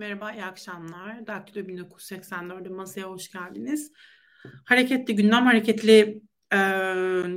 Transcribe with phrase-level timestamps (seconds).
[0.00, 1.26] Merhaba, iyi akşamlar.
[1.26, 3.92] Daktilo 1984'de masaya hoş geldiniz.
[4.64, 6.22] Hareketli gündem, hareketli
[6.52, 6.56] e,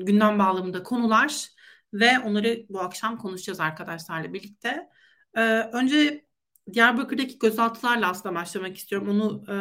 [0.01, 1.47] gündem bağlamında konular
[1.93, 4.89] ve onları bu akşam konuşacağız arkadaşlarla birlikte.
[5.35, 6.25] E, önce
[6.73, 9.09] Diyarbakır'daki gözaltılarla aslında başlamak istiyorum.
[9.09, 9.55] Onu e,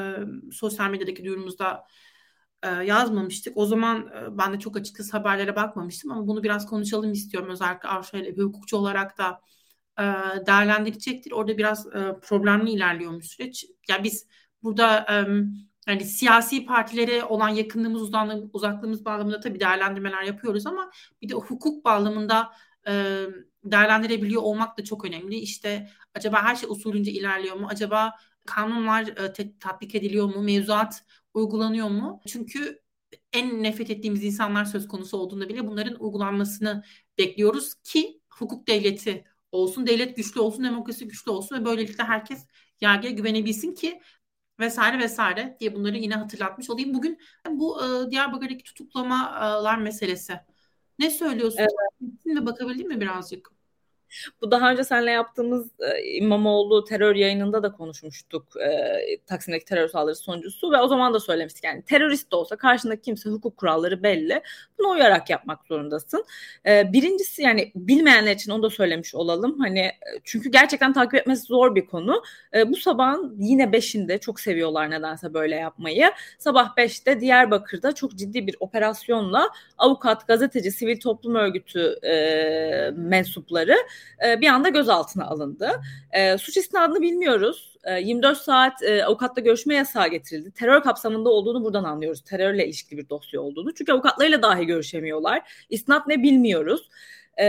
[0.52, 1.86] sosyal medyadaki duyurumuzda
[2.62, 3.56] e, yazmamıştık.
[3.56, 7.50] O zaman e, ben de çok açıkçası haberlere bakmamıştım ama bunu biraz konuşalım istiyorum.
[7.50, 9.40] Özellikle Avşa ile bir hukukçu olarak da
[9.98, 10.02] e,
[10.46, 11.32] değerlendirecektir.
[11.32, 13.66] Orada biraz e, problemli ilerliyormuş süreç.
[13.88, 14.26] Yani biz
[14.62, 15.14] burada e,
[15.86, 18.02] yani siyasi partilere olan yakınlığımız,
[18.52, 20.90] uzaklığımız bağlamında tabii değerlendirmeler yapıyoruz ama
[21.22, 22.52] bir de hukuk bağlamında
[22.88, 22.92] e,
[23.64, 25.36] değerlendirebiliyor olmak da çok önemli.
[25.36, 27.66] İşte acaba her şey usulünce ilerliyor mu?
[27.70, 28.12] Acaba
[28.46, 30.42] kanunlar e, te- tatbik ediliyor mu?
[30.42, 31.04] Mevzuat
[31.34, 32.20] uygulanıyor mu?
[32.26, 32.82] Çünkü
[33.32, 36.82] en nefret ettiğimiz insanlar söz konusu olduğunda bile bunların uygulanmasını
[37.18, 42.46] bekliyoruz ki hukuk devleti olsun, devlet güçlü olsun, demokrasi güçlü olsun ve böylelikle herkes
[42.80, 44.00] yargıya güvenebilsin ki
[44.60, 46.94] vesaire vesaire diye bunları yine hatırlatmış olayım.
[46.94, 47.18] Bugün
[47.50, 50.40] bu e, Diyarbakır'daki tutuklamalar meselesi.
[50.98, 51.58] Ne söylüyorsun?
[51.58, 51.70] Evet.
[52.26, 53.61] Ve bakabildin mi birazcık?
[54.42, 58.56] Bu daha önce seninle yaptığımız e, İmamoğlu terör yayınında da konuşmuştuk.
[58.60, 63.02] E, Taksim'deki terör saldırısı sonuncusu ve o zaman da söylemiştik yani terörist de olsa karşındaki
[63.02, 64.42] kimse hukuk kuralları belli.
[64.78, 66.24] Buna uyarak yapmak zorundasın.
[66.66, 69.58] E, birincisi yani bilmeyenler için onu da söylemiş olalım.
[69.58, 72.22] Hani e, çünkü gerçekten takip etmesi zor bir konu.
[72.54, 76.10] E, bu sabahın yine beşinde çok seviyorlar nedense böyle yapmayı.
[76.38, 81.98] Sabah beşte Diyarbakır'da çok ciddi bir operasyonla avukat, gazeteci, sivil toplum örgütü
[82.96, 83.76] mensupları
[84.26, 85.80] e, bir anda gözaltına alındı.
[86.12, 87.78] E, suç isnadını bilmiyoruz.
[88.02, 90.50] 24 e, saat avukatla görüşme yasağı getirildi.
[90.50, 92.24] Terör kapsamında olduğunu buradan anlıyoruz.
[92.24, 93.74] Terörle ilişkili bir dosya olduğunu.
[93.74, 95.64] Çünkü avukatlarıyla dahi görüşemiyorlar.
[95.70, 96.90] İsnat ne bilmiyoruz.
[97.40, 97.44] E,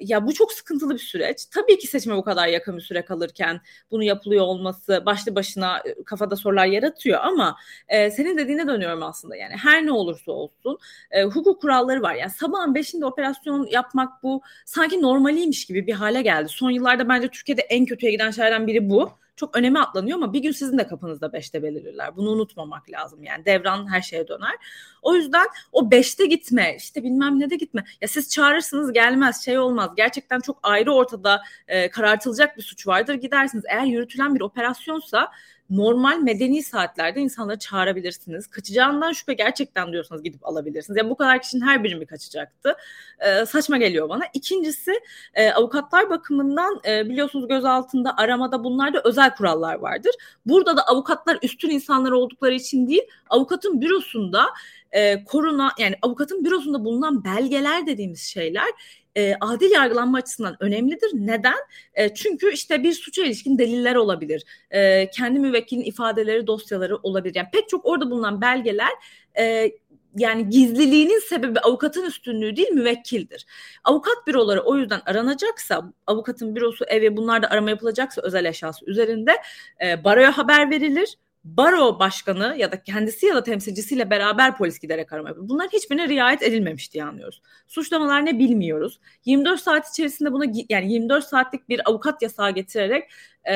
[0.00, 1.46] ya bu çok sıkıntılı bir süreç.
[1.46, 6.36] Tabii ki seçime bu kadar yakın bir süre kalırken bunu yapılıyor olması başlı başına kafada
[6.36, 7.56] sorular yaratıyor ama
[7.88, 10.78] e, senin dediğine dönüyorum aslında yani her ne olursa olsun
[11.10, 12.14] e, hukuk kuralları var.
[12.14, 16.48] Yani sabahın beşinde operasyon yapmak bu sanki normaliymiş gibi bir hale geldi.
[16.48, 20.42] Son yıllarda bence Türkiye'de en kötüye giden şeylerden biri bu çok önemi atlanıyor ama bir
[20.42, 22.16] gün sizin de kapınızda beşte belirirler.
[22.16, 24.54] Bunu unutmamak lazım yani devran her şeye döner.
[25.02, 27.84] O yüzden o beşte gitme işte bilmem ne de gitme.
[28.00, 29.90] Ya siz çağırırsınız gelmez şey olmaz.
[29.96, 33.64] Gerçekten çok ayrı ortada e, karartılacak bir suç vardır gidersiniz.
[33.68, 35.32] Eğer yürütülen bir operasyonsa
[35.70, 38.46] normal medeni saatlerde insanları çağırabilirsiniz.
[38.46, 40.96] Kaçacağından şüphe gerçekten diyorsanız gidip alabilirsiniz.
[40.96, 42.76] Yani bu kadar kişinin her biri mi kaçacaktı?
[43.20, 44.24] Ee, saçma geliyor bana.
[44.34, 45.00] İkincisi
[45.34, 50.14] e, avukatlar bakımından e, biliyorsunuz gözaltında aramada bunlarda özel kurallar vardır.
[50.46, 54.46] Burada da avukatlar üstün insanlar oldukları için değil avukatın bürosunda
[54.92, 58.68] e, koruna yani avukatın bürosunda bulunan belgeler dediğimiz şeyler
[59.16, 61.10] e, adil yargılanma açısından önemlidir.
[61.14, 61.58] Neden?
[61.94, 64.44] E, çünkü işte bir suça ilişkin deliller olabilir.
[64.70, 67.34] E, kendi müvekkilin ifadeleri, dosyaları olabilir.
[67.34, 68.92] Yani pek çok orada bulunan belgeler
[69.38, 69.72] e,
[70.16, 73.46] yani gizliliğinin sebebi avukatın üstünlüğü değil müvekkildir.
[73.84, 79.36] Avukat büroları o yüzden aranacaksa, avukatın bürosu evi bunlarda arama yapılacaksa özel eşyası üzerinde
[79.84, 81.16] e, baroya haber verilir
[81.56, 85.48] baro başkanı ya da kendisi ya da temsilcisiyle beraber polis giderek arama yapıyor.
[85.48, 87.42] Bunların hiçbirine riayet edilmemiş diye anlıyoruz.
[87.66, 89.00] Suçlamalar ne bilmiyoruz.
[89.24, 93.10] 24 saat içerisinde buna yani 24 saatlik bir avukat yasağı getirerek
[93.50, 93.54] e,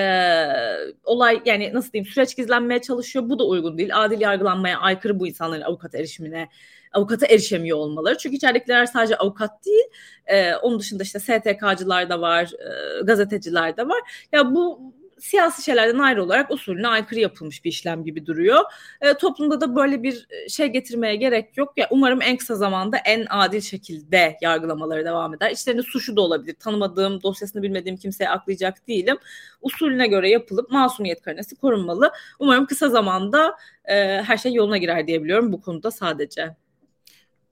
[1.05, 3.29] olay yani nasıl diyeyim süreç gizlenmeye çalışıyor.
[3.29, 4.05] Bu da uygun değil.
[4.05, 6.49] Adil yargılanmaya aykırı bu insanların avukat erişimine
[6.93, 8.19] avukata erişemiyor olmaları.
[8.19, 9.85] Çünkü içeridekiler sadece avukat değil,
[10.27, 14.01] e, onun dışında işte STK'cılar da var, e, gazeteciler de var.
[14.33, 18.61] Ya bu siyasi şeylerden ayrı olarak usulüne aykırı yapılmış bir işlem gibi duruyor.
[19.01, 21.73] E, toplumda da böyle bir e, şey getirmeye gerek yok.
[21.77, 25.51] Ya umarım en kısa zamanda en adil şekilde yargılamaları devam eder.
[25.51, 26.55] İçlerinde suçu da olabilir.
[26.55, 29.17] Tanımadığım, dosyasını bilmediğim kimseye aklayacak değilim.
[29.61, 32.13] Usulüne göre yapılıp masumiyet karinesi korunmalı.
[32.39, 36.57] Umarım kısa zamanda e, her şey yoluna girer diyebiliyorum bu konuda sadece.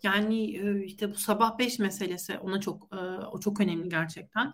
[0.02, 2.96] Yani e, işte bu sabah 5 meselesi ona çok e,
[3.26, 4.52] o çok önemli gerçekten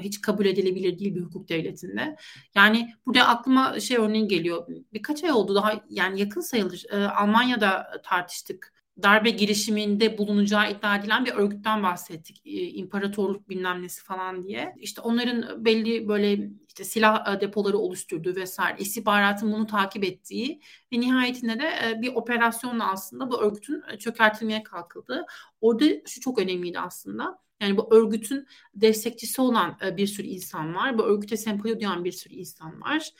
[0.00, 2.16] hiç kabul edilebilir değil bir hukuk devletinde.
[2.54, 4.66] Yani burada aklıma şey örneği geliyor.
[4.92, 6.84] Birkaç ay oldu daha yani yakın sayılır.
[6.90, 8.72] Ee, Almanya'da tartıştık.
[9.02, 12.42] Darbe girişiminde bulunacağı iddia edilen bir örgütten bahsettik.
[12.46, 14.74] Ee, imparatorluk bilmem nesi falan diye.
[14.78, 20.60] İşte onların belli böyle işte silah e, depoları oluşturduğu vesaire istihbaratın bunu takip ettiği
[20.92, 25.26] ve nihayetinde de e, bir operasyonla aslında bu örgütün e, çökertilmeye kalkıldı.
[25.60, 30.98] Orada şu çok önemliydi aslında yani bu örgütün destekçisi olan bir sürü insan var.
[30.98, 33.10] Bu örgüte sempati duyan bir sürü insan var.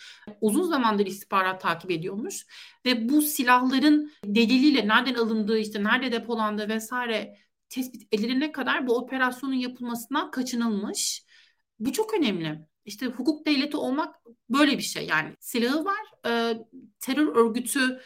[0.40, 2.46] Uzun zamandır istihbarat takip ediyormuş
[2.86, 7.36] ve bu silahların deliliyle nereden alındığı, işte nerede depolandığı vesaire
[7.68, 11.24] tespit edilene kadar bu operasyonun yapılmasından kaçınılmış.
[11.78, 12.68] Bu çok önemli.
[12.88, 14.14] İşte hukuk devleti olmak
[14.50, 15.06] böyle bir şey.
[15.06, 16.54] Yani silahı var, e,
[17.00, 18.00] terör örgütü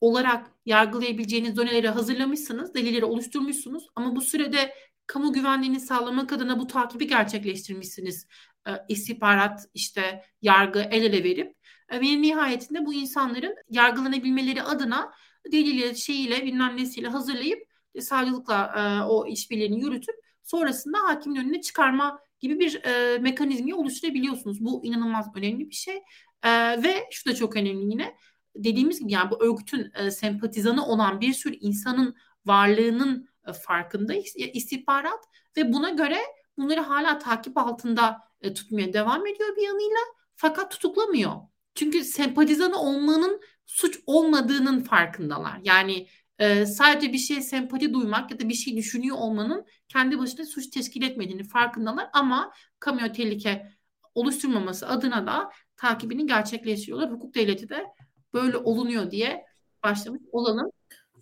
[0.00, 4.74] olarak yargılayabileceğiniz doneleri hazırlamışsınız, delilleri oluşturmuşsunuz ama bu sürede
[5.06, 8.26] kamu güvenliğini sağlamak adına bu takibi gerçekleştirmişsiniz.
[8.68, 11.56] E, istihbarat, işte yargı el ele verip
[11.92, 15.12] ve nihayetinde bu insanların yargılanabilmeleri adına
[15.52, 22.20] deliyle, şeyiyle, bilmem nesiyle hazırlayıp e, savcılıkla e, o işbirliğini yürütüp sonrasında hakimin önüne çıkarma
[22.40, 24.64] gibi bir e, mekanizmayı oluşturabiliyorsunuz.
[24.64, 25.96] Bu inanılmaz önemli bir şey.
[26.42, 28.16] E, ve şu da çok önemli yine.
[28.56, 35.24] Dediğimiz gibi yani bu örgütün e, sempatizanı olan bir sürü insanın varlığının e, farkındayız istihbarat
[35.56, 36.18] ve buna göre
[36.58, 40.00] bunları hala takip altında e, tutmaya devam ediyor bir yanıyla
[40.34, 41.32] fakat tutuklamıyor.
[41.74, 45.60] Çünkü sempatizanı olmanın suç olmadığının farkındalar.
[45.64, 46.08] Yani
[46.38, 50.70] e, sadece bir şeye sempati duymak ya da bir şey düşünüyor olmanın kendi başına suç
[50.70, 53.72] teşkil etmediğini farkındalar ama kamuya tehlike
[54.14, 57.10] oluşturmaması adına da takibini gerçekleştiriyorlar.
[57.10, 57.86] Hukuk devleti de
[58.34, 59.44] böyle olunuyor diye
[59.82, 60.70] başlamış olalım.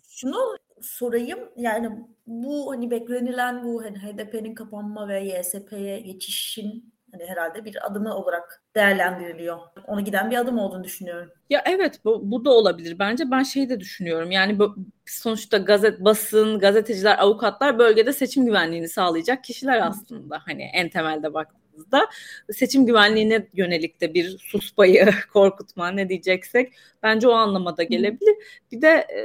[0.09, 1.89] Şunu sorayım yani
[2.27, 8.63] bu hani beklenilen bu hani HDP'nin kapanma ve YSP'ye geçişin hani herhalde bir adımı olarak
[8.75, 9.57] değerlendiriliyor.
[9.87, 11.31] Ona giden bir adım olduğunu düşünüyorum.
[11.49, 12.99] Ya evet bu, bu da olabilir.
[12.99, 14.31] Bence ben şey de düşünüyorum.
[14.31, 14.75] Yani bu,
[15.05, 20.41] sonuçta gazet basın, gazeteciler, avukatlar bölgede seçim güvenliğini sağlayacak kişiler aslında.
[20.45, 21.47] Hani en temelde bak
[21.77, 22.07] baktığımızda
[22.51, 28.35] seçim güvenliğine yönelik de bir sus payı, korkutma ne diyeceksek bence o anlamada gelebilir.
[28.71, 29.19] Bir de e,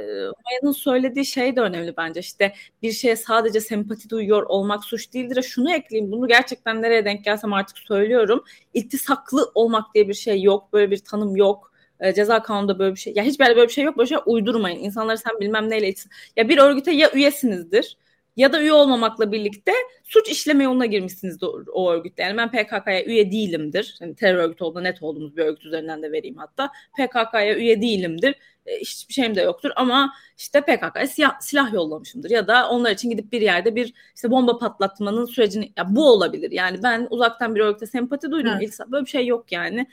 [0.45, 2.19] Maya'nın söylediği şey de önemli bence.
[2.19, 5.41] İşte bir şeye sadece sempati duyuyor olmak suç değildir.
[5.43, 8.43] Şunu ekleyeyim bunu gerçekten nereye denk gelsem artık söylüyorum.
[8.73, 10.73] İltisaklı olmak diye bir şey yok.
[10.73, 13.13] Böyle bir tanım yok e, ceza kanununda böyle bir şey.
[13.15, 13.97] Ya hiç böyle bir şey yok.
[13.97, 14.79] Böyle şey uydurmayın.
[14.79, 15.93] İnsanları sen bilmem neyle
[16.37, 17.97] Ya bir örgüte ya üyesinizdir
[18.35, 19.71] ya da üye olmamakla birlikte
[20.03, 22.23] suç işleme yoluna girmişsiniz o, o örgütte.
[22.23, 23.97] Yani ben PKK'ya üye değilimdir.
[24.01, 26.71] Yani terör örgütü olduğunda net olduğumuz bir örgüt üzerinden de vereyim hatta.
[26.97, 28.35] PKK'ya üye değilimdir.
[28.65, 32.29] E, hiçbir şeyim de yoktur ama işte PKK'ya silah, silah yollamışımdır.
[32.29, 36.51] Ya da onlar için gidip bir yerde bir işte bomba patlatmanın sürecini ya bu olabilir.
[36.51, 38.53] Yani ben uzaktan bir örgüte sempati duydum.
[38.57, 38.79] Evet.
[38.87, 39.87] Böyle bir şey yok yani.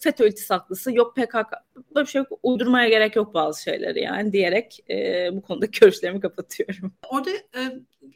[0.00, 1.52] FETÖ iltisaklısı yok PKK
[1.94, 6.20] böyle bir şey yok uydurmaya gerek yok bazı şeyleri yani diyerek e, bu konuda görüşlerimi
[6.20, 6.92] kapatıyorum.
[7.08, 7.60] Orada e,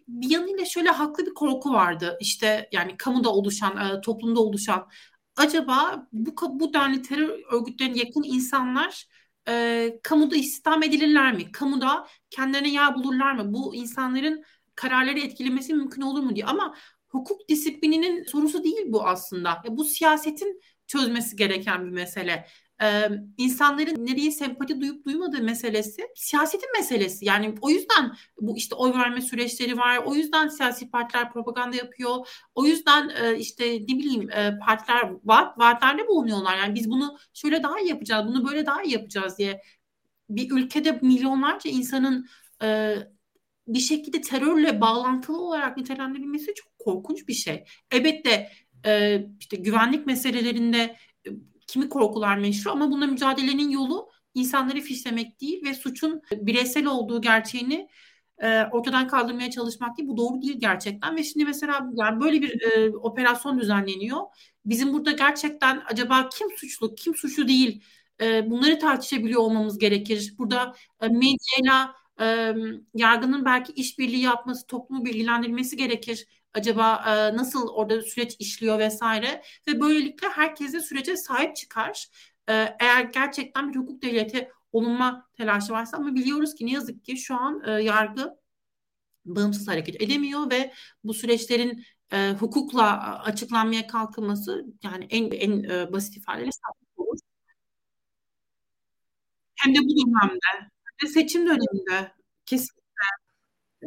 [0.08, 4.88] bir yanıyla şöyle haklı bir korku vardı işte yani kamuda oluşan e, toplumda oluşan
[5.36, 9.06] acaba bu bu denli terör örgütlerine yakın insanlar
[9.48, 11.52] e, kamuda istihdam edilirler mi?
[11.52, 13.54] Kamuda kendilerine yer bulurlar mı?
[13.54, 14.44] Bu insanların
[14.74, 16.46] kararları etkilemesi mümkün olur mu diye.
[16.46, 16.74] Ama
[17.08, 19.48] hukuk disiplininin sorusu değil bu aslında.
[19.48, 20.60] Ya bu siyasetin
[20.92, 22.46] çözmesi gereken bir mesele.
[22.82, 23.08] Ee,
[23.38, 27.24] insanların nereye sempati duyup duymadığı meselesi siyasetin meselesi.
[27.24, 29.98] Yani o yüzden bu işte oy verme süreçleri var.
[30.04, 32.28] O yüzden siyasi partiler propaganda yapıyor.
[32.54, 36.58] O yüzden e, işte ne bileyim e, partiler vaat, vaatlerde bulunuyorlar.
[36.58, 39.62] Yani biz bunu şöyle daha iyi yapacağız, bunu böyle daha iyi yapacağız diye.
[40.28, 42.26] Bir ülkede milyonlarca insanın
[42.62, 42.96] e,
[43.66, 47.64] bir şekilde terörle bağlantılı olarak nitelendirilmesi çok korkunç bir şey.
[47.90, 48.50] Elbette
[48.86, 50.96] e, işte güvenlik meselelerinde
[51.26, 51.30] e,
[51.66, 57.88] kimi korkular meşru ama bununla mücadelenin yolu insanları fişlemek değil ve suçun bireysel olduğu gerçeğini
[58.38, 60.08] e, ortadan kaldırmaya çalışmak değil.
[60.08, 64.20] Bu doğru değil gerçekten ve şimdi mesela yani böyle bir e, operasyon düzenleniyor.
[64.66, 67.84] Bizim burada gerçekten acaba kim suçlu, kim suçlu değil
[68.20, 70.34] e, bunları tartışabiliyor olmamız gerekir.
[70.38, 72.54] Burada e, medyayla e,
[72.94, 79.80] yargının belki işbirliği yapması, toplumu bilgilendirmesi gerekir acaba e, nasıl orada süreç işliyor vesaire ve
[79.80, 82.08] böylelikle herkese sürece sahip çıkar.
[82.48, 87.16] E, eğer gerçekten bir hukuk devleti olunma telaşı varsa ama biliyoruz ki ne yazık ki
[87.16, 88.36] şu an e, yargı
[89.24, 90.72] bağımsız hareket edemiyor ve
[91.04, 96.50] bu süreçlerin e, hukukla açıklanmaya kalkılması yani en en e, basit ifadeyle
[96.96, 97.18] olur.
[99.54, 102.12] Hem de bu dönemde hem de seçim döneminde
[102.46, 102.81] kesin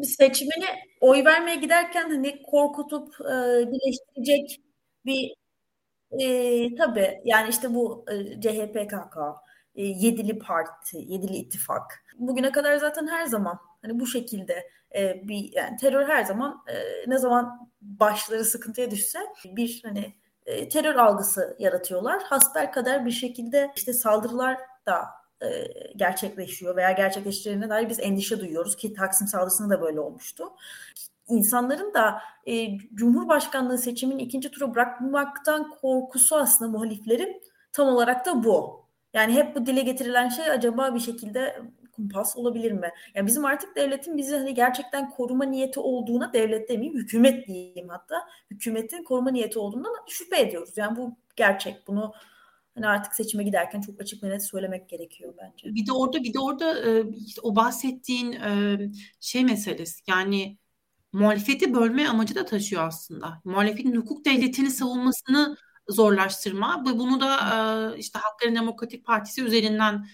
[0.04, 0.66] seçmeni
[1.02, 3.34] oy vermeye giderken hani korkutup e,
[3.72, 4.62] birleştirecek
[5.06, 5.36] bir
[6.20, 9.18] e, tabii yani işte bu e, CHPKK,
[9.76, 12.06] e, Yedili Parti, Yedili İttifak.
[12.18, 16.76] Bugüne kadar zaten her zaman hani bu şekilde e, bir yani terör her zaman e,
[17.10, 22.24] ne zaman başları sıkıntıya düşse bir hani e, terör algısı yaratıyorlar.
[22.24, 25.06] Hasper kadar bir şekilde işte saldırılar da
[25.96, 30.44] gerçekleşiyor veya gerçekleştirene dair biz endişe duyuyoruz ki Taksim saldırısında da böyle olmuştu.
[31.28, 37.42] İnsanların da e, Cumhurbaşkanlığı seçiminin ikinci turu bırakmaktan korkusu aslında muhaliflerin
[37.74, 38.86] tam olarak da bu.
[39.14, 41.62] Yani hep bu dile getirilen şey acaba bir şekilde
[41.92, 42.90] kumpas olabilir mi?
[43.16, 48.16] Yani bizim artık devletin bizi hani gerçekten koruma niyeti olduğuna devlet demeyeyim hükümet diyeyim hatta
[48.52, 50.78] hükümetin koruma niyeti olduğundan şüphe ediyoruz.
[50.78, 51.88] Yani bu gerçek.
[51.88, 52.14] Bunu
[52.76, 55.76] hani artık seçime giderken çok açık ve net söylemek gerekiyor bence.
[55.76, 57.04] Bir de orada bir de orada e,
[57.42, 58.78] o bahsettiğin e,
[59.20, 60.58] şey meselesi yani
[61.14, 63.42] muhalefeti bölme amacı da taşıyor aslında.
[63.44, 65.58] Muhalefetin hukuk devletini savunmasını
[65.90, 70.08] zorlaştırma ve bunu da e, işte Halkların Demokratik Partisi üzerinden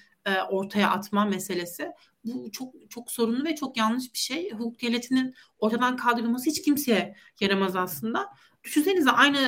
[0.49, 1.91] ortaya atma meselesi.
[2.25, 4.51] Bu çok çok sorunlu ve çok yanlış bir şey.
[4.51, 8.29] Hukuk devletinin ortadan kaldırılması hiç kimseye yaramaz aslında.
[8.63, 9.39] Düşünsenize aynı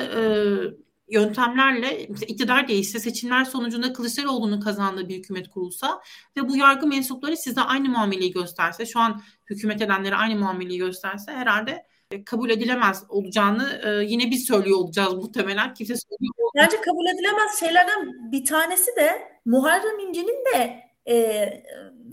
[1.08, 6.00] yöntemlerle mesela iktidar değişse seçimler sonucunda Kılıçdaroğlu'nun kazandığı bir hükümet kurulsa
[6.36, 11.32] ve bu yargı mensupları size aynı muameleyi gösterse şu an hükümet edenlere aynı muameleyi gösterse
[11.32, 15.74] herhalde e, kabul edilemez olacağını e, yine biz söylüyor olacağız muhtemelen.
[15.74, 21.48] Kimse söylüyor Bence kabul edilemez şeylerden bir tanesi de Muharrem İnce'nin de e,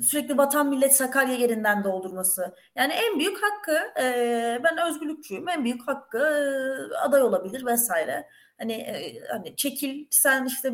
[0.02, 2.56] sürekli vatan millet Sakarya yerinden doldurması.
[2.76, 5.50] Yani en büyük hakkı e, ben özgürlükçüyüm.
[5.50, 8.28] En büyük hakkı e, aday olabilir vesaire.
[8.62, 10.74] Hani e, hani çekil sen işte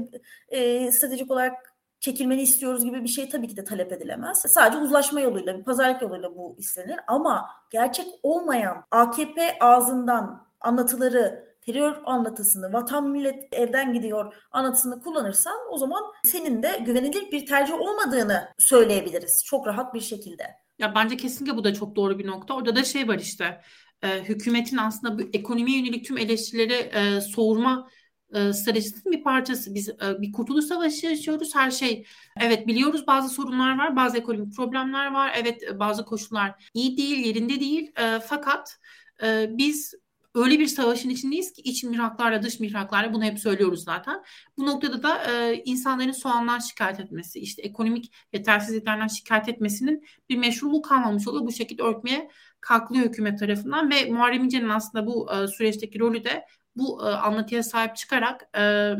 [0.49, 4.45] e, stratejik olarak çekilmeni istiyoruz gibi bir şey tabii ki de talep edilemez.
[4.47, 6.99] Sadece uzlaşma yoluyla, bir pazarlık yoluyla bu istenir.
[7.07, 15.77] Ama gerçek olmayan AKP ağzından anlatıları terör anlatısını, vatan millet evden gidiyor anlatısını kullanırsan o
[15.77, 20.43] zaman senin de güvenilir bir tercih olmadığını söyleyebiliriz çok rahat bir şekilde.
[20.79, 22.53] Ya bence kesinlikle bu da çok doğru bir nokta.
[22.53, 23.61] Orada da şey var işte
[24.01, 27.89] e, hükümetin aslında bu ekonomiye yönelik tüm eleştirileri e, soğurma
[28.33, 29.75] e, stratejisinin bir parçası.
[29.75, 31.55] Biz e, bir kurtuluş savaşı yaşıyoruz.
[31.55, 32.05] Her şey
[32.39, 35.33] evet biliyoruz bazı sorunlar var, bazı ekonomik problemler var.
[35.37, 37.91] Evet bazı koşullar iyi değil, yerinde değil.
[37.99, 38.77] E, fakat
[39.23, 39.93] e, biz
[40.35, 44.23] öyle bir savaşın içindeyiz ki iç mihraklarla dış mihraklarla bunu hep söylüyoruz zaten.
[44.57, 50.81] Bu noktada da e, insanların soğandan şikayet etmesi, işte ekonomik yetersizliklerden şikayet etmesinin bir meşruluğu
[50.81, 51.45] kalmamış oluyor.
[51.45, 52.29] Bu şekilde örtmeye
[52.67, 56.45] kalkılıyor hükümet tarafından ve Muharrem İnce'nin aslında bu e, süreçteki rolü de
[56.75, 58.93] bu e, anlatıya sahip çıkarak e,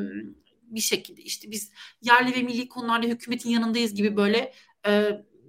[0.61, 1.71] bir şekilde işte biz
[2.01, 4.53] yerli ve milli konularda hükümetin yanındayız gibi böyle
[4.85, 4.91] e,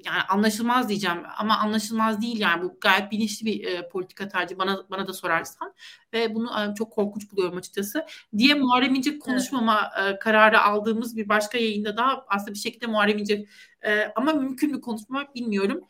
[0.04, 4.86] yani anlaşılmaz diyeceğim ama anlaşılmaz değil yani bu gayet bilinçli bir e, politika tercih bana
[4.90, 5.74] bana da sorarsan
[6.12, 8.06] ve bunu e, çok korkunç buluyorum açıkçası
[8.38, 10.14] diye Muharrem İnce konuşmama evet.
[10.14, 13.46] e, kararı aldığımız bir başka yayında daha aslında bir şekilde Muharrem İnce
[13.82, 15.80] e, ama mümkün bir konuşma bilmiyorum.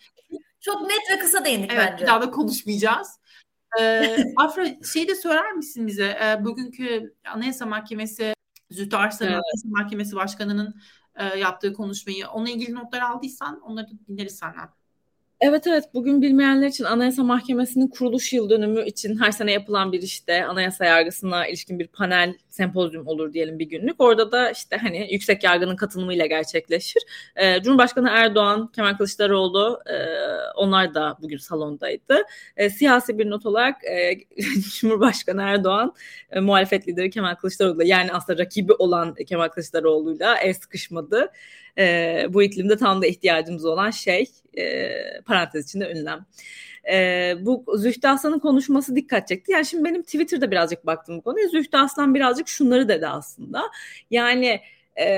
[0.60, 2.02] Çok net ve kısa değindik evet, bence.
[2.02, 3.08] Bir daha da konuşmayacağız.
[3.80, 8.34] ee, Afra şey de söyler misin bize e, bugünkü Anayasa Mahkemesi
[8.70, 9.42] Zühtü Arslan'ın evet.
[9.44, 10.74] Anayasa Mahkemesi Başkanı'nın
[11.16, 12.28] e, yaptığı konuşmayı.
[12.28, 14.68] Onunla ilgili notlar aldıysan onları da dinleriz senden.
[15.40, 20.02] Evet evet bugün bilmeyenler için Anayasa Mahkemesi'nin kuruluş yıl dönümü için her sene yapılan bir
[20.02, 24.00] işte anayasa yargısına ilişkin bir panel sempozyum olur diyelim bir günlük.
[24.00, 27.02] Orada da işte hani yüksek yargının katılımıyla gerçekleşir.
[27.36, 29.96] Ee, Cumhurbaşkanı Erdoğan, Kemal Kılıçdaroğlu e,
[30.54, 32.22] onlar da bugün salondaydı.
[32.56, 34.14] E, siyasi bir not olarak e,
[34.80, 35.94] Cumhurbaşkanı Erdoğan
[36.30, 41.32] e, muhalefet lideri Kemal Kılıçdaroğlu yani aslında rakibi olan Kemal Kılıçdaroğlu'yla el sıkışmadı.
[41.78, 44.26] E, bu iklimde tam da ihtiyacımız olan şey
[44.58, 44.90] e,
[45.26, 46.26] parantez içinde ünlem.
[46.90, 49.52] E, bu Zühtü Aslan'ın konuşması dikkat çekti.
[49.52, 51.48] Yani şimdi benim Twitter'da birazcık baktım bu konuya.
[51.48, 53.62] Zühtü Aslan birazcık şunları dedi aslında.
[54.10, 54.60] Yani
[55.00, 55.08] e,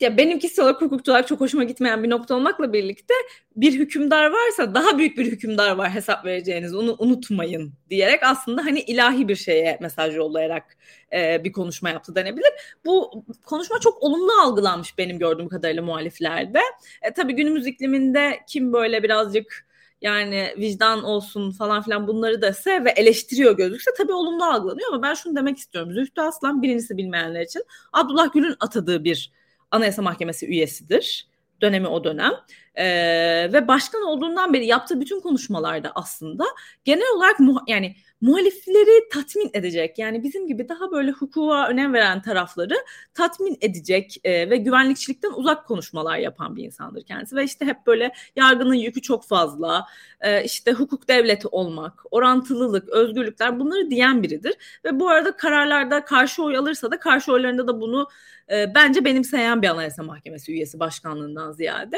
[0.00, 3.14] ya benim kişisel olarak hukukçu olarak çok hoşuma gitmeyen bir nokta olmakla birlikte
[3.56, 8.80] bir hükümdar varsa daha büyük bir hükümdar var hesap vereceğiniz onu unutmayın diyerek aslında hani
[8.80, 10.76] ilahi bir şeye mesaj yollayarak
[11.12, 12.50] e, bir konuşma yaptı denebilir.
[12.84, 16.60] Bu konuşma çok olumlu algılanmış benim gördüğüm kadarıyla muhaliflerde.
[17.02, 19.65] E, tabii günümüz ikliminde kim böyle birazcık
[20.00, 25.02] yani vicdan olsun falan filan bunları da dese ve eleştiriyor gözükse tabii olumlu algılanıyor ama
[25.02, 25.92] ben şunu demek istiyorum.
[25.92, 27.62] Zühtü Aslan birincisi bilmeyenler için
[27.92, 29.32] Abdullah Gül'ün atadığı bir
[29.70, 31.28] Anayasa Mahkemesi üyesidir.
[31.60, 32.32] Dönemi o dönem.
[32.74, 36.44] Ee, ve başkan olduğundan beri yaptığı bütün konuşmalarda aslında
[36.84, 37.36] genel olarak
[37.66, 42.74] yani muhalifleri tatmin edecek yani bizim gibi daha böyle hukuka önem veren tarafları
[43.14, 47.36] tatmin edecek e, ve güvenlikçilikten uzak konuşmalar yapan bir insandır kendisi.
[47.36, 49.86] Ve işte hep böyle yargının yükü çok fazla
[50.20, 54.54] e, işte hukuk devleti olmak orantılılık özgürlükler bunları diyen biridir.
[54.84, 58.08] Ve bu arada kararlarda karşı oy alırsa da karşı oylarında da bunu
[58.52, 61.96] e, bence benimseyen bir anayasa mahkemesi üyesi başkanlığından ziyade.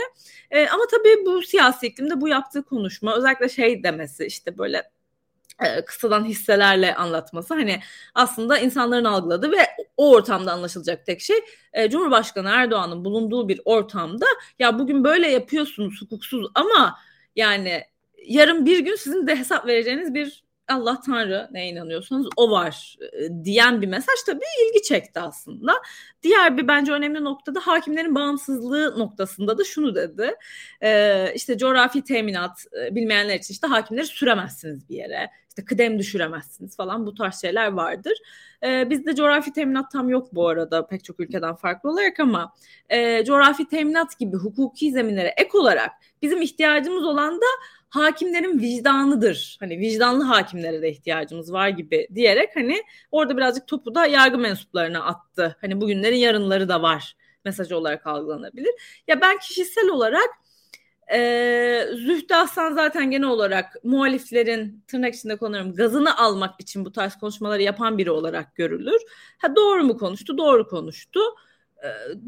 [0.50, 4.90] E, ama tabii bu siyasi iklimde bu yaptığı konuşma özellikle şey demesi işte böyle
[5.64, 7.80] e, kısadan hisselerle anlatması hani
[8.14, 11.36] aslında insanların algıladığı ve o ortamda anlaşılacak tek şey
[11.72, 14.26] e, Cumhurbaşkanı Erdoğan'ın bulunduğu bir ortamda
[14.58, 16.98] ya bugün böyle yapıyorsunuz hukuksuz ama
[17.36, 17.82] yani
[18.26, 23.44] yarın bir gün sizin de hesap vereceğiniz bir Allah Tanrı ne inanıyorsanız o var e,
[23.44, 25.72] diyen bir mesaj tabii ilgi çekti aslında.
[26.22, 30.34] Diğer bir bence önemli noktada hakimlerin bağımsızlığı noktasında da şunu dedi.
[30.82, 35.30] E, işte coğrafi teminat e, bilmeyenler için işte hakimleri süremezsiniz bir yere.
[35.58, 38.12] İşte kıdem düşüremezsiniz falan bu tarz şeyler vardır.
[38.62, 42.52] E, bizde coğrafi teminat tam yok bu arada pek çok ülkeden farklı olarak ama
[42.88, 45.90] e, coğrafi teminat gibi hukuki zeminlere ek olarak
[46.22, 47.46] bizim ihtiyacımız olan da
[47.88, 49.56] hakimlerin vicdanıdır.
[49.60, 55.04] Hani vicdanlı hakimlere de ihtiyacımız var gibi diyerek hani orada birazcık topu da yargı mensuplarına
[55.04, 55.56] attı.
[55.60, 59.02] Hani bugünlerin yarınları da var mesajı olarak algılanabilir.
[59.08, 60.28] Ya ben kişisel olarak
[61.12, 67.16] e, Zühtü Aslan zaten genel olarak muhaliflerin tırnak içinde kullanıyorum gazını almak için bu tarz
[67.16, 69.00] konuşmaları yapan biri olarak görülür.
[69.38, 70.38] Ha doğru mu konuştu?
[70.38, 71.20] Doğru konuştu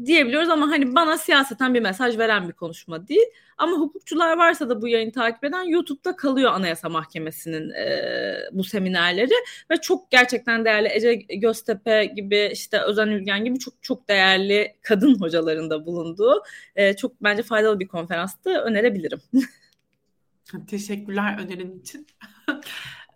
[0.05, 3.25] diyebiliyoruz ama hani bana siyaseten bir mesaj veren bir konuşma değil.
[3.57, 9.33] Ama hukukçular varsa da bu yayını takip eden YouTube'da kalıyor Anayasa Mahkemesi'nin e, bu seminerleri
[9.71, 15.19] ve çok gerçekten değerli Ece Göztepe gibi işte Özen Ülgen gibi çok çok değerli kadın
[15.19, 16.43] hocaların da bulunduğu
[16.75, 19.21] e, çok bence faydalı bir konferanstı önerebilirim.
[20.67, 22.07] Teşekkürler önerin için.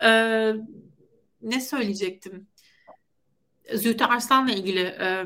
[0.04, 0.54] ee,
[1.42, 2.48] ne söyleyecektim?
[3.74, 5.26] Zühtü Arslan'la ilgili e,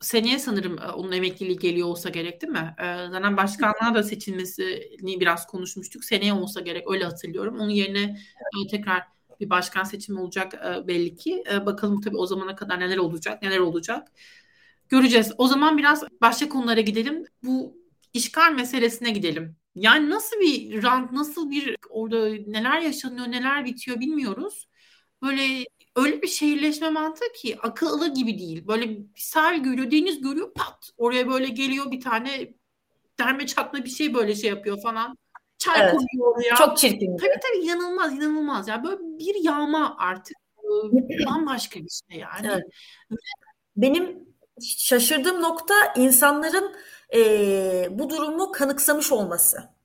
[0.00, 2.74] seneye sanırım e, onun emekliliği geliyor olsa gerek değil mi?
[2.78, 6.04] E, zaten başkanlığa da seçilmesini biraz konuşmuştuk.
[6.04, 7.58] Seneye olsa gerek öyle hatırlıyorum.
[7.60, 8.20] Onun yerine
[8.64, 9.02] e, tekrar
[9.40, 10.52] bir başkan seçimi olacak
[10.88, 11.44] belli ki.
[11.66, 14.08] Bakalım tabii o zamana kadar neler olacak, neler olacak.
[14.88, 15.32] Göreceğiz.
[15.38, 17.24] O zaman biraz başka konulara gidelim.
[17.42, 17.76] Bu
[18.14, 19.56] işgal meselesine gidelim.
[19.74, 24.68] Yani nasıl bir rant, nasıl bir orada neler yaşanıyor, neler bitiyor bilmiyoruz.
[25.22, 25.64] Böyle
[25.96, 28.66] öyle bir şehirleşme mantığı ki akıl alır gibi değil.
[28.66, 30.90] Böyle bir sahil görüyor, deniz görüyor pat.
[30.96, 32.54] Oraya böyle geliyor bir tane
[33.18, 35.18] derme çatma bir şey böyle şey yapıyor falan.
[35.58, 35.92] Çay evet.
[35.92, 36.54] koyuyor oraya.
[36.56, 37.16] Çok çirkin.
[37.16, 38.68] Tabii tabii inanılmaz inanılmaz.
[38.68, 40.36] Yani böyle bir yağma artık.
[41.26, 42.46] Bambaşka bir şey yani.
[42.52, 42.64] Evet.
[43.76, 44.30] Benim
[44.62, 46.74] şaşırdığım nokta insanların
[47.14, 49.79] e, bu durumu kanıksamış olması.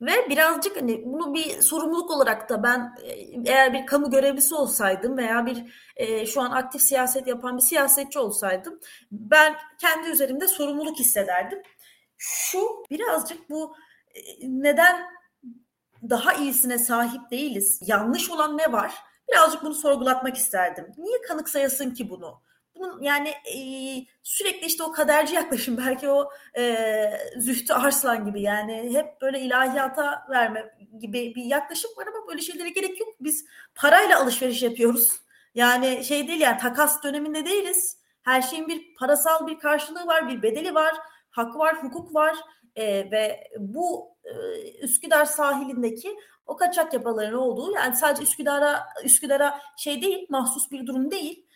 [0.00, 3.12] Ve birazcık hani bunu bir sorumluluk olarak da ben e,
[3.50, 5.64] eğer bir kamu görevlisi olsaydım veya bir
[5.96, 8.80] e, şu an aktif siyaset yapan bir siyasetçi olsaydım
[9.10, 11.62] ben kendi üzerimde sorumluluk hissederdim.
[12.18, 13.74] Şu birazcık bu
[14.14, 15.02] e, neden
[16.10, 17.80] daha iyisine sahip değiliz?
[17.86, 18.94] Yanlış olan ne var?
[19.32, 20.92] Birazcık bunu sorgulatmak isterdim.
[20.98, 22.42] Niye kanıksayasın ki bunu?
[22.78, 23.58] Bunun yani e,
[24.22, 26.74] sürekli işte o kaderci yaklaşım belki o e,
[27.36, 32.68] Zühtü Arslan gibi yani hep böyle ilahiyata verme gibi bir yaklaşım var ama böyle şeylere
[32.68, 33.08] gerek yok.
[33.20, 35.20] Biz parayla alışveriş yapıyoruz.
[35.54, 37.98] Yani şey değil yani takas döneminde değiliz.
[38.22, 40.94] Her şeyin bir parasal bir karşılığı var, bir bedeli var,
[41.30, 42.36] hak var, hukuk var
[42.76, 44.32] e, ve bu e,
[44.82, 51.10] Üsküdar sahilindeki o kaçak yapaların olduğu yani sadece Üsküdar'a Üsküdar'a şey değil mahsus bir durum
[51.10, 51.46] değil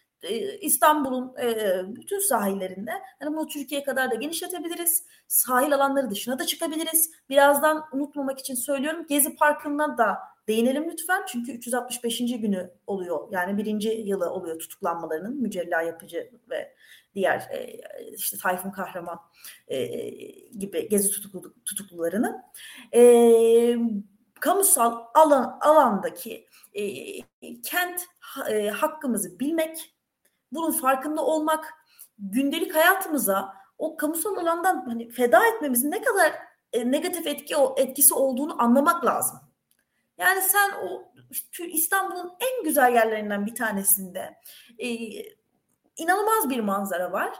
[0.60, 5.04] İstanbul'un e, bütün sahillerinde hani bunu Türkiye kadar da genişletebiliriz.
[5.28, 7.10] Sahil alanları dışına da çıkabiliriz.
[7.28, 9.06] Birazdan unutmamak için söylüyorum.
[9.08, 11.22] Gezi Parkı'ndan da değinelim lütfen.
[11.28, 12.18] Çünkü 365.
[12.18, 13.28] günü oluyor.
[13.30, 16.74] Yani birinci yılı oluyor tutuklanmalarının mücella yapıcı ve
[17.14, 17.80] diğer e,
[18.16, 19.18] işte Tayfun Kahraman
[20.58, 22.42] gibi gezi tutuklu, tutuklularını.
[24.40, 26.46] kamusal alan alandaki
[27.62, 28.00] kent
[28.72, 29.94] hakkımızı bilmek
[30.52, 31.74] bunun farkında olmak,
[32.18, 36.32] gündelik hayatımıza o kamusal alandan hani feda etmemizin ne kadar
[36.72, 39.40] e, negatif etki o etkisi olduğunu anlamak lazım.
[40.18, 41.12] Yani sen o
[41.66, 44.38] İstanbul'un en güzel yerlerinden bir tanesinde
[44.78, 44.88] e,
[45.96, 47.32] inanılmaz bir manzara var.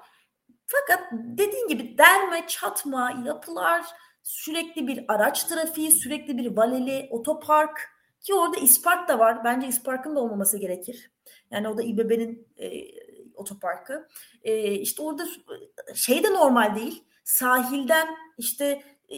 [0.66, 3.86] Fakat dediğin gibi derme, çatma, yapılar,
[4.22, 9.44] sürekli bir araç trafiği, sürekli bir valeli, otopark ki orada İspark da var.
[9.44, 11.10] Bence İspark'ın da olmaması gerekir.
[11.52, 12.84] Yani o da İBB'nin e,
[13.34, 14.08] otoparkı.
[14.42, 15.26] E, işte orada
[15.94, 17.04] şey de normal değil.
[17.24, 19.16] Sahilden işte e,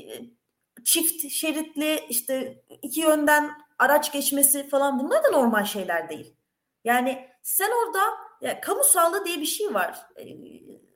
[0.85, 6.37] çift şeritli işte iki yönden araç geçmesi falan bunlar da normal şeyler değil.
[6.85, 8.01] Yani sen orada
[8.41, 10.07] ya, kamusallı diye bir şey var.
[10.17, 10.25] E,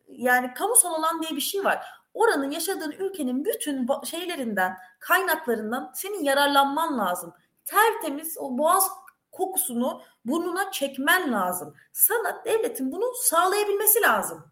[0.09, 1.87] yani kamusal alan diye bir şey var.
[2.15, 7.35] Oranın yaşadığın ülkenin bütün şeylerinden, kaynaklarından senin yararlanman lazım.
[7.65, 8.89] Tertemiz o boğaz
[9.39, 11.75] kokusunu burnuna çekmen lazım.
[11.93, 14.45] Sana devletin bunu sağlayabilmesi lazım.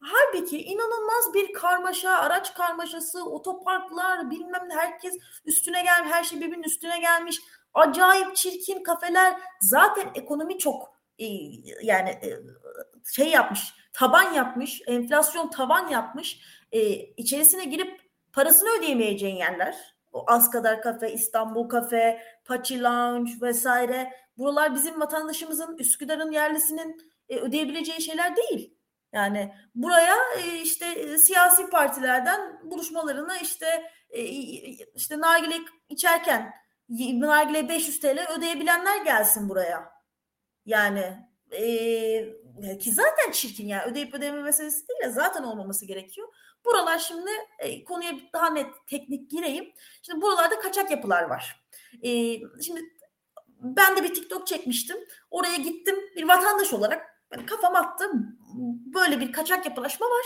[0.00, 6.62] Halbuki inanılmaz bir karmaşa, araç karmaşası, otoparklar, bilmem ne herkes üstüne gel, her şey birbirinin
[6.62, 7.40] üstüne gelmiş.
[7.74, 9.40] Acayip çirkin kafeler.
[9.60, 11.26] Zaten ekonomi çok e,
[11.82, 12.28] yani e,
[13.14, 13.60] şey yapmış,
[13.92, 16.40] taban yapmış, enflasyon tavan yapmış.
[16.72, 18.00] E, içerisine girip
[18.32, 19.99] parasını ödeyemeyeceğin yerler.
[20.12, 24.12] O Askadar Kafe, İstanbul Kafe, Paçi Lounge vesaire.
[24.38, 28.76] Buralar bizim vatandaşımızın, Üsküdar'ın yerlisinin e, ödeyebileceği şeyler değil.
[29.12, 34.22] Yani buraya e, işte e, siyasi partilerden buluşmalarını işte e,
[34.94, 35.56] işte nargile
[35.88, 36.52] içerken
[37.12, 39.92] nargile 500 TL ödeyebilenler gelsin buraya.
[40.66, 46.28] Yani e, ki zaten çirkin yani ödeyip ödeme meselesi değil de zaten olmaması gerekiyor.
[46.64, 49.72] Buralar şimdi e, konuya daha net teknik gireyim.
[50.02, 51.64] Şimdi buralarda kaçak yapılar var.
[52.02, 52.10] E,
[52.62, 52.80] şimdi
[53.60, 54.96] ben de bir TikTok çekmiştim.
[55.30, 58.38] Oraya gittim bir vatandaş olarak yani kafam attım.
[58.94, 60.24] Böyle bir kaçak yapılaşma var.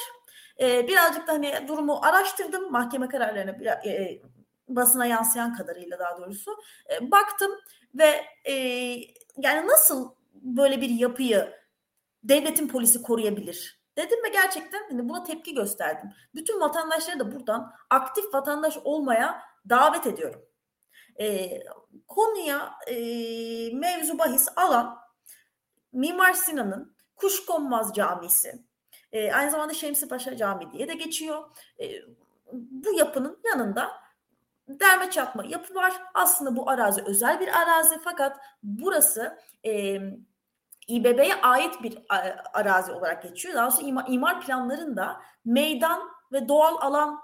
[0.60, 2.72] E, birazcık da hani durumu araştırdım.
[2.72, 4.22] Mahkeme kararlarına biraz, e,
[4.68, 6.56] basına yansıyan kadarıyla daha doğrusu.
[6.90, 7.52] E, baktım
[7.94, 8.54] ve e,
[9.36, 11.52] yani nasıl böyle bir yapıyı
[12.22, 13.83] devletin polisi koruyabilir?
[13.96, 16.11] Dedim ve gerçekten hani buna tepki gösterdim.
[16.35, 20.44] Bütün vatandaşları da buradan aktif vatandaş olmaya davet ediyorum.
[21.20, 21.50] E,
[22.09, 22.94] konuya e,
[23.74, 24.98] mevzu bahis alan
[25.92, 28.64] Mimar Sinan'ın Kuşkonmaz Camisi,
[29.12, 31.57] e, aynı zamanda Şemsi Paşa Camii diye de geçiyor.
[31.80, 31.87] E,
[32.52, 33.90] bu yapının yanında
[34.68, 35.92] derme çatma yapı var.
[36.14, 39.98] Aslında bu arazi özel bir arazi fakat burası e,
[40.88, 41.98] İBB'ye ait bir
[42.52, 43.54] arazi olarak geçiyor.
[43.54, 47.20] Daha sonra imar, imar planlarında meydan ve doğal alan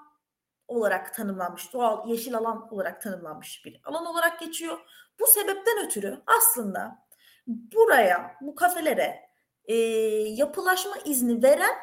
[0.68, 4.78] olarak tanımlanmış, doğal yeşil alan olarak tanımlanmış bir alan olarak geçiyor.
[5.20, 7.06] Bu sebepten ötürü aslında
[7.46, 9.30] buraya, bu kafelere
[9.64, 11.76] e, yapılaşma izni veren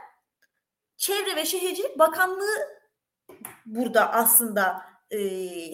[0.97, 2.77] Çevre ve Şehircilik Bakanlığı
[3.65, 5.19] burada aslında e,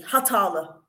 [0.02, 0.83] hatalı.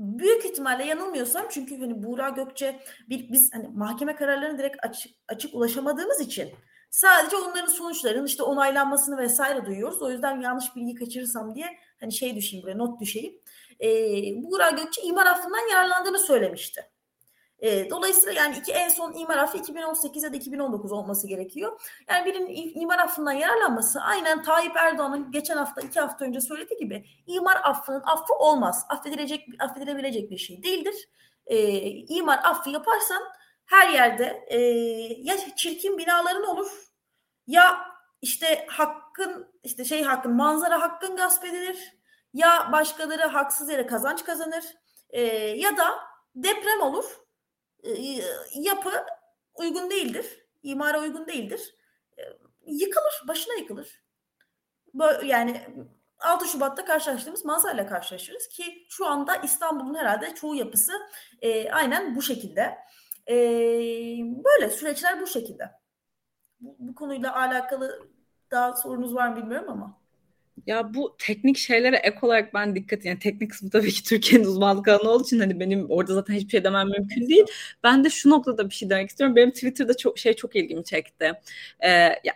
[0.00, 5.54] Büyük ihtimalle yanılmıyorsam çünkü hani Buğra Gökçe bir, biz hani mahkeme kararlarına direkt açık, açık
[5.54, 6.50] ulaşamadığımız için
[6.90, 10.02] sadece onların sonuçlarının işte onaylanmasını vesaire duyuyoruz.
[10.02, 11.66] O yüzden yanlış bilgi kaçırırsam diye
[12.00, 13.34] hani şey düşeyim buraya not düşeyim.
[13.80, 13.88] Ee,
[14.42, 16.89] Buğra Gökçe imar affından yararlandığını söylemişti.
[17.60, 21.80] E, dolayısıyla yani iki en son imar affı 2018 ya da 2019 olması gerekiyor.
[22.08, 27.04] Yani birinin imar affından yararlanması aynen Tayyip Erdoğan'ın geçen hafta iki hafta önce söylediği gibi
[27.26, 28.86] imar affının affı olmaz.
[28.88, 31.08] Affedilecek, affedilebilecek bir şey değildir.
[31.46, 33.22] E, imar affı yaparsan
[33.66, 34.58] her yerde e,
[35.18, 36.70] ya çirkin binaların olur
[37.46, 37.90] ya
[38.22, 41.92] işte hakkın işte şey hakkın manzara hakkın gasp edilir
[42.34, 44.64] ya başkaları haksız yere kazanç kazanır
[45.10, 45.98] e, ya da
[46.34, 47.04] deprem olur
[48.54, 49.06] yapı
[49.54, 50.46] uygun değildir.
[50.62, 51.74] imara uygun değildir.
[52.66, 54.04] Yıkılır, başına yıkılır.
[55.24, 55.66] Yani
[56.18, 60.92] 6 Şubat'ta karşılaştığımız manzarayla karşılaşırız ki şu anda İstanbul'un herhalde çoğu yapısı
[61.42, 62.78] e, aynen bu şekilde.
[63.28, 63.34] E,
[64.44, 65.70] böyle süreçler bu şekilde.
[66.60, 68.08] Bu, bu konuyla alakalı
[68.50, 69.99] daha sorunuz var mı bilmiyorum ama.
[70.66, 74.88] Ya bu teknik şeylere ek olarak ben dikkat yani teknik kısmı tabii ki Türkiye'nin uzmanlık
[74.88, 77.44] alanı olduğu için hani benim orada zaten hiçbir şey demem mümkün değil.
[77.84, 79.36] Ben de şu noktada bir şey demek istiyorum.
[79.36, 81.32] Benim Twitter'da çok şey çok ilgimi çekti.
[81.80, 82.34] Ee, ya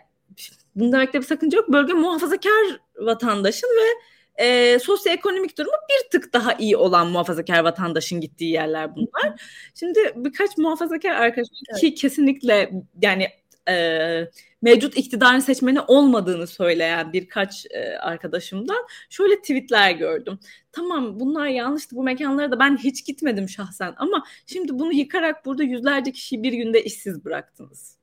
[0.75, 1.71] bunu demekte bir sakınca yok.
[1.71, 8.51] Bölge muhafazakar vatandaşın ve e, sosyoekonomik durumu bir tık daha iyi olan muhafazakar vatandaşın gittiği
[8.51, 9.41] yerler bunlar.
[9.75, 11.81] Şimdi birkaç muhafazakar arkadaş evet.
[11.81, 13.27] ki kesinlikle yani
[13.69, 14.29] e,
[14.61, 20.39] mevcut iktidarın seçmeni olmadığını söyleyen birkaç e, arkadaşımdan şöyle tweetler gördüm.
[20.71, 25.63] Tamam bunlar yanlıştı bu mekanlara da ben hiç gitmedim şahsen ama şimdi bunu yıkarak burada
[25.63, 27.97] yüzlerce kişiyi bir günde işsiz bıraktınız.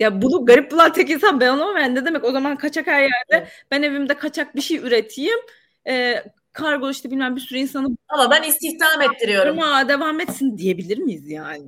[0.00, 3.02] Ya bunu garip bulan tek insan ben olmam yani ne demek o zaman kaçak her
[3.02, 5.38] yerde ben evimde kaçak bir şey üreteyim
[5.88, 9.62] e, kargo işte bilmem bir sürü insanı ama ben istihdam ettiriyorum.
[9.62, 11.66] Ama devam etsin diyebilir miyiz yani?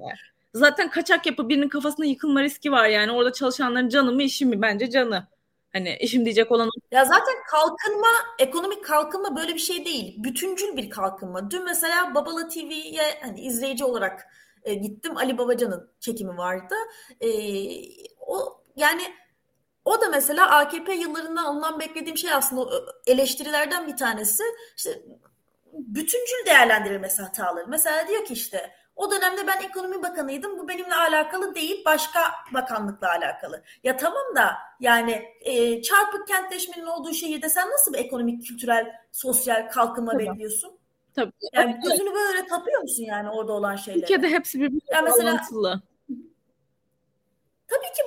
[0.54, 3.12] Zaten kaçak yapı birinin kafasına yıkılma riski var yani.
[3.12, 4.62] Orada çalışanların canı mı işi mi?
[4.62, 5.26] Bence canı.
[5.72, 10.14] Hani işim diyecek olan Ya zaten kalkınma, ekonomik kalkınma böyle bir şey değil.
[10.24, 11.50] Bütüncül bir kalkınma.
[11.50, 14.26] Dün mesela Babala TV'ye hani izleyici olarak
[14.64, 15.16] e, gittim.
[15.16, 16.74] Ali Babacan'ın çekimi vardı.
[17.20, 17.28] E,
[18.20, 19.02] o yani
[19.84, 22.70] o da mesela AKP yıllarından ondan beklediğim şey aslında
[23.06, 24.42] eleştirilerden bir tanesi.
[24.76, 25.02] İşte
[25.72, 27.68] bütüncül değerlendirilmesi hataları.
[27.68, 30.58] Mesela diyor ki işte o dönemde ben ekonomi bakanıydım.
[30.58, 32.20] Bu benimle alakalı değil, başka
[32.54, 33.62] bakanlıkla alakalı.
[33.84, 39.70] Ya tamam da yani e, çarpık kentleşmenin olduğu şehirde sen nasıl bir ekonomik, kültürel, sosyal
[39.70, 40.26] kalkınma Tabii.
[40.26, 40.78] bekliyorsun?
[41.14, 41.32] Tabii.
[41.52, 44.00] Yani gözünü böyle tapıyor musun yani orada olan şeylere?
[44.00, 45.82] Türkiye'de hepsi birbirine yani mesela, bağlantılı.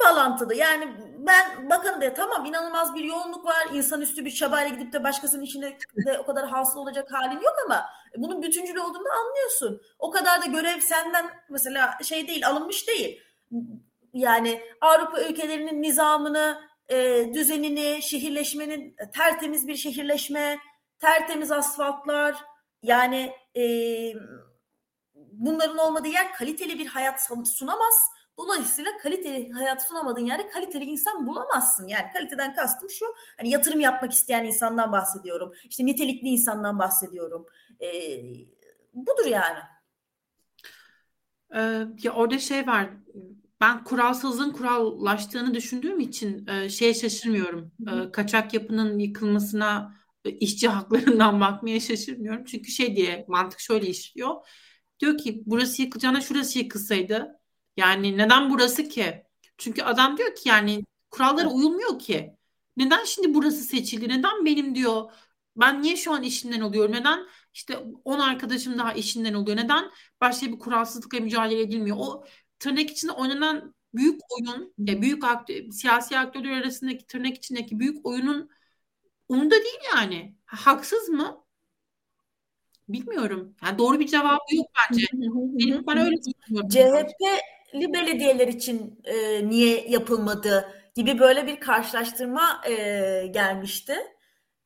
[0.04, 0.56] Bağlantılı.
[0.56, 3.68] Yani ben bakın de tamam inanılmaz bir yoğunluk var.
[3.74, 7.86] İnsanüstü bir çabayla gidip de başkasının içinde de o kadar hasıl olacak halin yok ama
[8.18, 9.82] bunun bütüncül olduğunu anlıyorsun.
[10.00, 13.22] O kadar da görev senden mesela şey değil alınmış değil.
[14.14, 20.60] Yani Avrupa ülkelerinin nizamını, e, düzenini, şehirleşmenin tertemiz bir şehirleşme,
[21.00, 22.36] tertemiz asfaltlar
[22.84, 23.64] yani e,
[25.14, 28.15] bunların olmadığı yer kaliteli bir hayat sunamaz.
[28.38, 31.88] Dolayısıyla kaliteli hayat sunamadığın yerde kaliteli insan bulamazsın.
[31.88, 33.06] Yani kaliteden kastım şu
[33.38, 35.54] hani yatırım yapmak isteyen insandan bahsediyorum.
[35.64, 37.46] İşte nitelikli insandan bahsediyorum.
[37.82, 37.88] E,
[38.94, 39.60] budur yani.
[41.56, 42.90] Ee, ya orada şey var.
[43.62, 47.72] Ben kuralsızlığın kurallaştığını düşündüğüm için e, şeye şaşırmıyorum.
[47.88, 49.96] E, kaçak yapının yıkılmasına
[50.26, 52.46] e, işçi haklarından bakmaya şaşırmıyorum.
[52.46, 54.36] Çünkü şey diye mantık şöyle işliyor.
[55.00, 57.40] Diyor ki burası yıkılacağına şurası yıkılsaydı.
[57.78, 59.24] Yani neden burası ki?
[59.58, 62.36] Çünkü adam diyor ki yani kurallara uyulmuyor ki.
[62.78, 64.10] Neden şimdi burası seçildi?
[64.10, 65.12] Neden benim diyor
[65.56, 66.92] ben niye şu an işinden oluyorum?
[66.92, 69.58] Neden işte 10 arkadaşım daha işinden oluyor?
[69.58, 71.98] Neden başka bir kuralsızlıkla mücadele edilmiyor?
[72.00, 72.26] O
[72.60, 78.50] tırnak içinde oynanan büyük oyun, ya büyük aktör, siyasi aktörler arasındaki tırnak içindeki büyük oyunun
[79.30, 80.36] umurunda değil yani.
[80.46, 81.46] Haksız mı?
[82.90, 83.56] Bilmiyorum.
[83.66, 85.06] Yani doğru bir cevabı yok bence.
[85.14, 86.70] Benim, ben öyle düşünüyorum.
[86.70, 92.74] CHP'li belediyeler için e, niye yapılmadı gibi böyle bir karşılaştırma e,
[93.28, 93.96] gelmişti.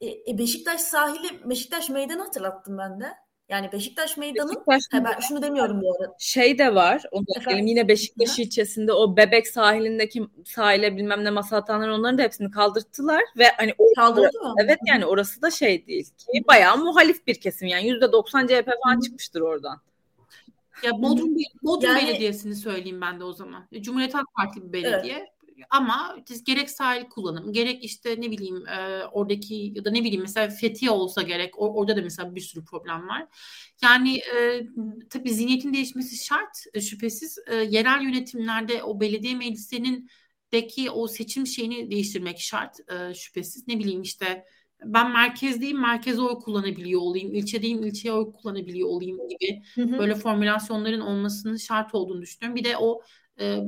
[0.02, 3.06] E, e, Beşiktaş sahili, Beşiktaş meydanı hatırlattım ben de.
[3.50, 6.16] Yani Beşiktaş Meydanı, Beşiktaş ha, ben şunu demiyorum bu arada.
[6.20, 7.26] Şey de var, onu
[7.62, 8.42] yine Beşiktaş Hı.
[8.42, 13.74] ilçesinde o Bebek sahilindeki sahile bilmem ne masa atanlar onların da hepsini kaldırttılar ve hani
[13.96, 14.54] kaldırdı mı?
[14.64, 18.70] Evet yani orası da şey değil ki bayağı muhalif bir kesim yani yüzde doksan CHP
[18.84, 19.02] falan Hı.
[19.02, 19.82] çıkmıştır oradan.
[20.84, 23.68] Ya Bodrum, Bodrum yani, Belediyesi'ni söyleyeyim ben de o zaman.
[23.82, 25.18] Cumhuriyet Halk Partili bir belediye.
[25.18, 25.30] Evet
[25.70, 30.50] ama gerek sahil kullanım gerek işte ne bileyim e, oradaki ya da ne bileyim mesela
[30.50, 33.28] Fethiye olsa gerek or, orada da mesela bir sürü problem var.
[33.84, 34.62] Yani e,
[35.10, 40.10] tabii zihniyetin değişmesi şart e, şüphesiz e, yerel yönetimlerde o belediye meclislerinin
[40.52, 43.68] deki o seçim şeyini değiştirmek şart e, şüphesiz.
[43.68, 44.46] Ne bileyim işte
[44.84, 50.00] ben merkezdeyim, merkeze oy kullanabiliyor olayım, ilçedeyim, ilçeye oy kullanabiliyor olayım gibi hı hı.
[50.00, 52.56] böyle formülasyonların olmasının şart olduğunu düşünüyorum.
[52.56, 53.02] Bir de o
[53.40, 53.64] e,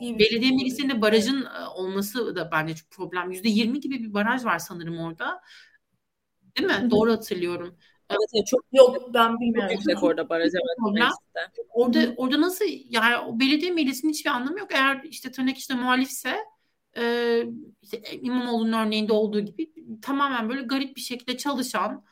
[0.00, 3.30] Belediye meclisinde barajın e, olması da bence çok problem.
[3.30, 5.40] Yüzde yirmi gibi bir baraj var sanırım orada.
[6.58, 6.74] Değil mi?
[6.74, 6.90] Hı-hı.
[6.90, 7.76] Doğru hatırlıyorum.
[8.10, 9.68] Evet, evet çok yok ben bilmiyorum.
[9.68, 11.12] Çok yüksek orada baraj evet.
[11.68, 14.68] Orada orada nasıl yani o belediye meclisinin hiçbir anlamı yok.
[14.74, 16.36] Eğer işte tırnak işte muhalifse
[16.96, 17.42] e,
[17.82, 19.72] işte İmamoğlu'nun örneğinde olduğu gibi
[20.02, 22.04] tamamen böyle garip bir şekilde çalışan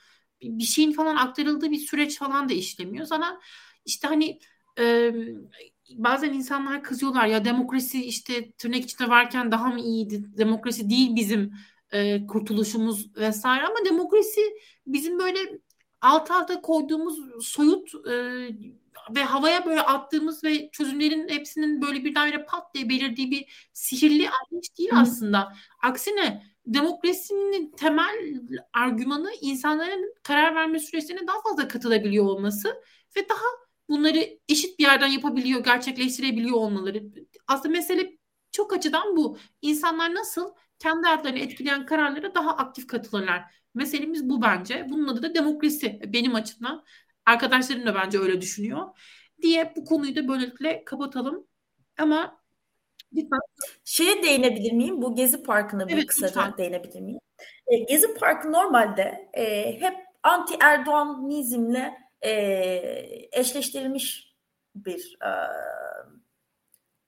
[0.43, 3.07] bir şeyin falan aktarıldığı bir süreç falan da işlemiyor.
[3.07, 3.41] Sana
[3.85, 4.41] işte hani
[4.79, 5.12] e,
[5.91, 10.25] bazen insanlar kızıyorlar ya demokrasi işte tırnak içinde varken daha mı iyiydi?
[10.39, 11.53] Demokrasi değil bizim
[11.93, 14.41] e, kurtuluşumuz vesaire ama demokrasi
[14.87, 15.39] bizim böyle
[16.01, 18.12] alt alta koyduğumuz soyut e,
[19.17, 24.79] ve havaya böyle attığımız ve çözümlerin hepsinin böyle birdenbire pat diye belirdiği bir sihirli anlayış
[24.79, 24.99] değil Hı.
[24.99, 25.53] aslında.
[25.83, 28.41] Aksine demokrasinin temel
[28.73, 32.83] argümanı insanların karar verme süreçlerine daha fazla katılabiliyor olması
[33.17, 33.45] ve daha
[33.89, 37.03] bunları eşit bir yerden yapabiliyor, gerçekleştirebiliyor olmaları.
[37.47, 38.19] Aslında mesele
[38.53, 39.39] çok açıdan bu.
[39.63, 43.45] İnsanlar nasıl kendi hayatlarını etkileyen kararlara daha aktif katılırlar.
[43.75, 44.87] Meselemiz bu bence.
[44.89, 46.85] Bunun adı da demokrasi benim açımdan.
[47.27, 48.89] Arkadaşlarım da bence öyle düşünüyor.
[49.43, 51.47] Diye bu konuyu da böylelikle kapatalım.
[51.99, 52.41] Ama
[53.17, 53.41] lütfen.
[53.85, 55.03] Şeye değinebilir miyim?
[55.03, 56.59] Bu Gezi Parkı'na bir evet, kısaca lütfen.
[56.59, 57.21] değinebilir miyim?
[57.67, 62.33] E, Gezi Parkı normalde e, hep anti Erdoğanizmle e,
[63.33, 64.35] eşleştirilmiş
[64.75, 65.31] bir e,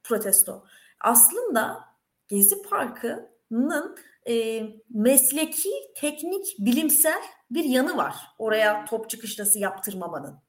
[0.03, 0.65] protesto.
[1.01, 1.85] Aslında
[2.29, 3.97] Gezi Parkı'nın
[4.29, 8.17] e, mesleki, teknik, bilimsel bir yanı var.
[8.39, 10.41] Oraya top çıkışlası yaptırmamanın.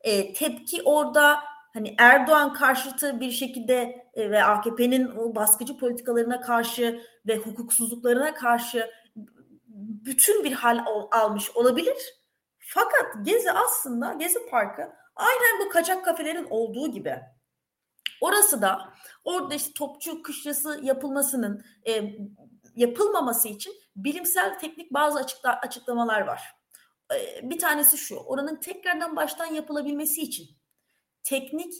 [0.00, 1.38] E, tepki orada
[1.74, 8.90] hani Erdoğan karşıtı bir şekilde e, ve AKP'nin o baskıcı politikalarına karşı ve hukuksuzluklarına karşı
[10.04, 11.96] bütün bir hal almış olabilir.
[12.58, 14.82] Fakat Gezi aslında Gezi Parkı
[15.16, 17.20] aynen bu kaçak kafelerin olduğu gibi.
[18.20, 22.02] Orası da orada işte topçu kışlası yapılmasının e,
[22.76, 26.42] yapılmaması için bilimsel teknik bazı açıkla, açıklamalar var.
[27.14, 30.57] E, bir tanesi şu oranın tekrardan baştan yapılabilmesi için
[31.28, 31.74] teknik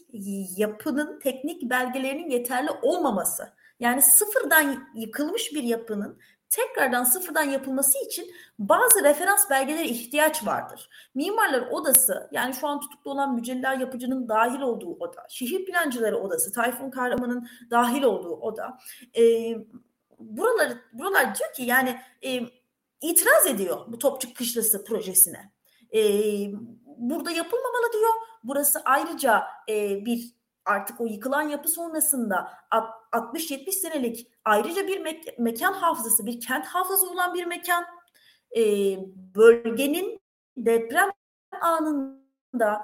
[0.59, 6.19] yapının teknik belgelerinin yeterli olmaması yani sıfırdan yıkılmış bir yapının
[6.51, 10.89] tekrardan sıfırdan yapılması için bazı referans belgelere ihtiyaç vardır.
[11.15, 16.53] Mimarlar Odası yani şu an tutuklu olan Mücella Yapıcı'nın dahil olduğu oda, Şehir Plancıları Odası,
[16.53, 18.79] Tayfun Kahraman'ın dahil olduğu oda.
[19.19, 19.55] E,
[20.19, 22.41] buraları, buralar diyor ki yani e,
[23.03, 25.53] itiraz ediyor bu Topçuk Kışlası projesine.
[25.95, 26.01] E,
[26.97, 28.13] burada yapılmamalı diyor.
[28.45, 32.53] Burası ayrıca e, bir artık o yıkılan yapı sonrasında
[33.13, 37.85] 60-70 senelik ayrıca bir me- mekan hafızası, bir kent hafızası olan bir mekan.
[38.57, 38.63] e,
[39.35, 40.21] bölgenin
[40.57, 41.11] deprem
[41.61, 42.83] anında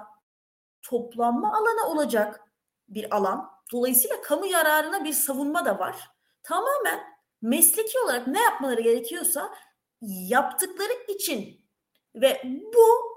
[0.83, 2.41] toplanma alanı olacak
[2.89, 3.51] bir alan.
[3.73, 6.11] Dolayısıyla kamu yararına bir savunma da var.
[6.43, 7.01] Tamamen
[7.43, 9.55] mesleki olarak ne yapmaları gerekiyorsa
[10.03, 11.67] yaptıkları için
[12.15, 12.43] ve
[12.75, 13.14] bu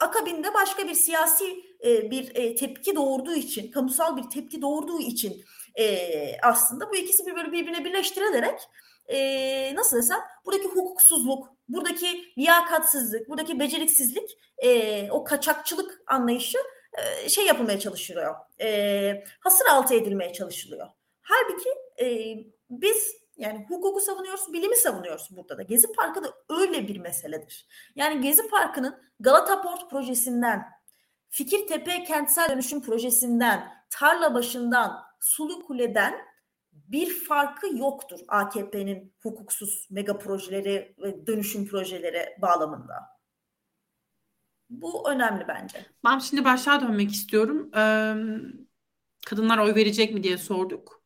[0.00, 5.44] akabinde başka bir siyasi e, bir e, tepki doğurduğu için, kamusal bir tepki doğurduğu için
[5.78, 8.60] e, aslında bu ikisi bir böyle birbirine birleştirilerek
[9.08, 16.58] e, nasıl desem buradaki hukuksuzluk, buradaki liyakatsizlik, buradaki beceriksizlik, e, o kaçakçılık anlayışı
[16.98, 18.34] e, şey yapılmaya çalışılıyor.
[18.60, 20.86] E, hasır altı edilmeye çalışılıyor.
[21.22, 22.36] Halbuki e,
[22.70, 25.62] biz yani hukuku savunuyoruz, bilimi savunuyoruz burada da.
[25.62, 27.66] Gezi Parkı da öyle bir meseledir.
[27.96, 30.64] Yani Gezi Parkı'nın Galata Port projesinden,
[31.28, 36.14] Fikirtepe kentsel dönüşüm projesinden, tarla başından, Sulu Kule'den
[36.72, 42.94] bir farkı yoktur AKP'nin hukuksuz mega projeleri ve dönüşüm projeleri bağlamında.
[44.70, 45.86] Bu önemli bence.
[46.04, 47.70] Ben şimdi başlığa dönmek istiyorum.
[47.76, 48.14] Ee,
[49.26, 51.01] kadınlar oy verecek mi diye sorduk.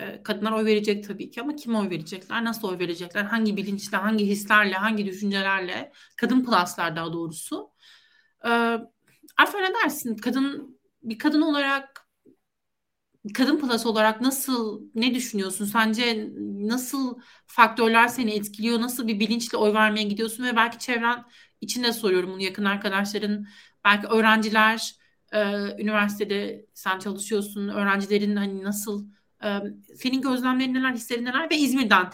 [0.00, 3.96] Ee, kadınlar oy verecek tabii ki ama kim oy verecekler, nasıl oy verecekler, hangi bilinçle,
[3.96, 7.70] hangi hislerle, hangi düşüncelerle, kadın pluslar daha doğrusu.
[8.46, 8.48] Ee,
[9.38, 10.16] Arfa ne dersin?
[10.16, 12.06] Kadın bir kadın olarak
[13.34, 15.64] kadın plus olarak nasıl ne düşünüyorsun?
[15.64, 16.28] Sence
[16.60, 18.80] nasıl faktörler seni etkiliyor?
[18.80, 21.24] Nasıl bir bilinçle oy vermeye gidiyorsun ve belki çevren
[21.60, 23.46] içinde soruyorum bunu yakın arkadaşların,
[23.84, 24.94] belki öğrenciler,
[25.32, 25.38] e,
[25.82, 29.06] üniversitede sen çalışıyorsun, öğrencilerin hani nasıl
[29.46, 29.62] e,
[29.96, 32.10] senin gözlemlerin neler, hislerin neler ve İzmir'den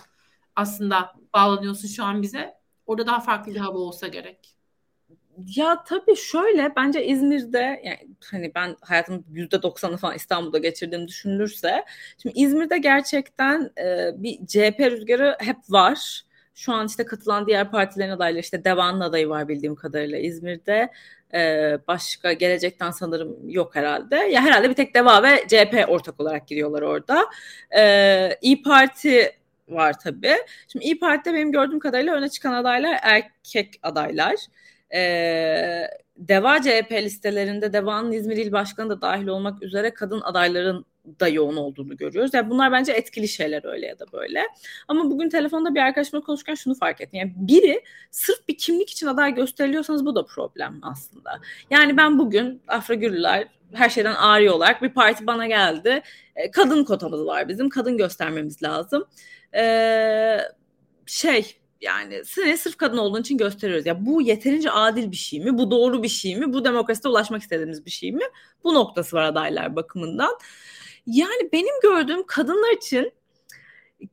[0.56, 2.54] aslında bağlanıyorsun şu an bize.
[2.86, 4.56] Orada daha farklı bir hava olsa gerek.
[5.56, 11.84] Ya tabii şöyle bence İzmir'de yani hani ben hayatımın yüzde doksanı falan İstanbul'da geçirdiğimi düşünülürse
[12.22, 16.22] şimdi İzmir'de gerçekten e, bir CHP rüzgarı hep var.
[16.54, 20.92] Şu an işte katılan diğer partilerin adayları işte Deva'nın adayı var bildiğim kadarıyla İzmir'de.
[21.34, 24.16] Ee, başka gelecekten sanırım yok herhalde.
[24.16, 27.26] Ya herhalde bir tek Deva ve CHP ortak olarak giriyorlar orada.
[27.76, 29.32] Ee, İyi Parti
[29.68, 30.36] var tabii.
[30.68, 34.34] Şimdi İyi Parti'de benim gördüğüm kadarıyla öne çıkan adaylar erkek adaylar.
[34.94, 40.84] Ee, Deva CHP listelerinde Deva'nın İzmir İl Başkanı da dahil olmak üzere kadın adayların
[41.20, 42.34] da yoğun olduğunu görüyoruz.
[42.34, 44.46] Yani bunlar bence etkili şeyler öyle ya da böyle.
[44.88, 47.20] Ama bugün telefonda bir arkadaşımla konuşurken şunu fark ettim.
[47.20, 51.40] Yani biri sırf bir kimlik için aday gösteriliyorsanız bu da problem aslında.
[51.70, 56.02] Yani ben bugün Afra Gürlüler her şeyden ağrıyor olarak bir parti bana geldi.
[56.36, 57.68] E, kadın kotamız var bizim.
[57.68, 59.04] Kadın göstermemiz lazım.
[59.54, 60.38] Ee,
[61.06, 63.86] şey yani seni sırf kadın olduğun için gösteriyoruz.
[63.86, 65.58] Ya bu yeterince adil bir şey mi?
[65.58, 66.52] Bu doğru bir şey mi?
[66.52, 68.24] Bu demokraside ulaşmak istediğimiz bir şey mi?
[68.64, 70.38] Bu noktası var adaylar bakımından.
[71.06, 73.12] Yani benim gördüğüm kadınlar için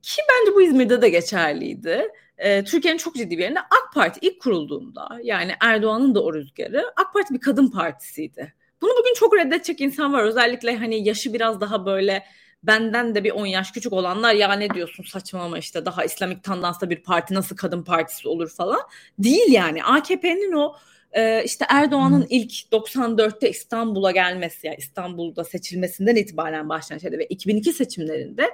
[0.02, 2.08] ki bence bu İzmir'de de geçerliydi.
[2.38, 6.86] Ee, Türkiye'nin çok ciddi bir yerinde AK Parti ilk kurulduğunda yani Erdoğan'ın da o rüzgarı
[6.96, 8.54] AK Parti bir kadın partisiydi.
[8.82, 10.24] Bunu bugün çok reddedecek insan var.
[10.24, 12.24] Özellikle hani yaşı biraz daha böyle
[12.64, 16.90] benden de bir 10 yaş küçük olanlar ya ne diyorsun saçmalama işte daha İslamik tandanslı
[16.90, 18.80] bir parti nasıl kadın partisi olur falan.
[19.20, 20.76] Değil yani AKP'nin o
[21.14, 27.74] e, işte Erdoğan'ın ilk 94'te İstanbul'a gelmesi yani İstanbul'da seçilmesinden itibaren başlayan şeyde ve 2002
[27.74, 28.50] seçimlerinde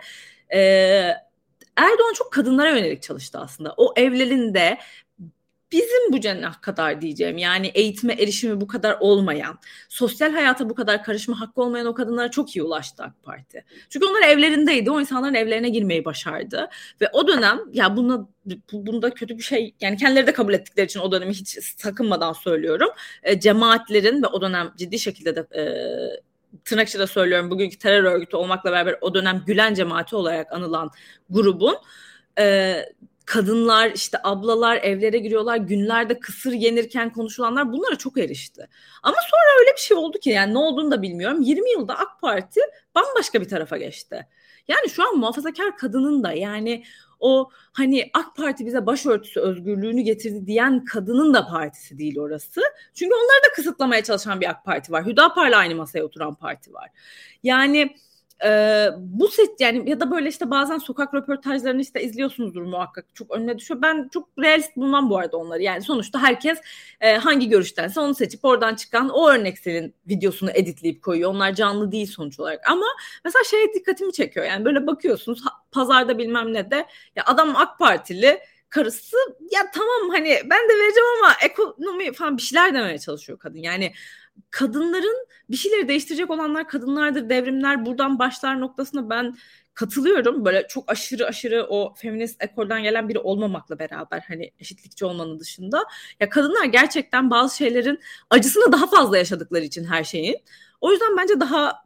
[0.53, 0.59] e,
[1.77, 3.73] Erdoğan çok kadınlara yönelik çalıştı aslında.
[3.77, 4.77] O evlerinde
[5.75, 9.59] bizim bu cenah kadar diyeceğim yani eğitime erişimi bu kadar olmayan,
[9.89, 13.65] sosyal hayata bu kadar karışma hakkı olmayan o kadınlara çok iyi ulaştı AK Parti.
[13.89, 16.69] Çünkü onlar evlerindeydi, o insanların evlerine girmeyi başardı
[17.01, 18.27] ve o dönem ya bunda
[18.71, 22.89] bunda kötü bir şey yani kendileri de kabul ettikleri için o dönemi hiç sakınmadan söylüyorum.
[23.23, 25.63] E, cemaatlerin ve o dönem ciddi şekilde de e,
[26.65, 30.91] tırnak içinde söylüyorum bugünkü terör örgütü olmakla beraber o dönem Gülen cemaati olarak anılan
[31.29, 31.75] grubun
[32.39, 32.75] e,
[33.25, 38.67] kadınlar işte ablalar evlere giriyorlar günlerde kısır yenirken konuşulanlar bunlara çok erişti.
[39.03, 41.41] Ama sonra öyle bir şey oldu ki yani ne olduğunu da bilmiyorum.
[41.41, 42.61] 20 yılda AK Parti
[42.95, 44.27] bambaşka bir tarafa geçti.
[44.67, 46.83] Yani şu an muhafazakar kadının da yani
[47.19, 52.61] o hani AK Parti bize başörtüsü özgürlüğünü getirdi diyen kadının da partisi değil orası.
[52.93, 55.05] Çünkü onları da kısıtlamaya çalışan bir AK Parti var.
[55.05, 56.89] Hüdapar'la aynı masaya oturan parti var.
[57.43, 57.95] Yani
[58.43, 63.31] ee, bu set yani ya da böyle işte bazen sokak röportajlarını işte izliyorsunuzdur muhakkak çok
[63.31, 63.81] önüne düşüyor.
[63.81, 65.62] Ben çok realist bulmam bu arada onları.
[65.62, 66.58] Yani sonuçta herkes
[67.02, 71.31] e, hangi görüştense onu seçip oradan çıkan o örnek senin videosunu editleyip koyuyor.
[71.31, 72.71] Onlar canlı değil sonuç olarak.
[72.71, 72.86] Ama
[73.25, 74.46] mesela şeye dikkatimi çekiyor.
[74.46, 79.17] Yani böyle bakıyorsunuz pazarda bilmem ne de ya adam AK Partili karısı
[79.52, 83.60] ya tamam hani ben de vereceğim ama ekonomi falan bir şeyler demeye çalışıyor kadın.
[83.60, 83.94] Yani
[84.52, 89.36] kadınların bir şeyleri değiştirecek olanlar kadınlardır, devrimler buradan başlar noktasına ben
[89.73, 90.46] katılıyorum.
[90.46, 95.83] Böyle çok aşırı aşırı o feminist ekolden gelen biri olmamakla beraber hani eşitlikçi olmanın dışında
[96.19, 100.38] ya kadınlar gerçekten bazı şeylerin acısını daha fazla yaşadıkları için her şeyin.
[100.81, 101.86] O yüzden bence daha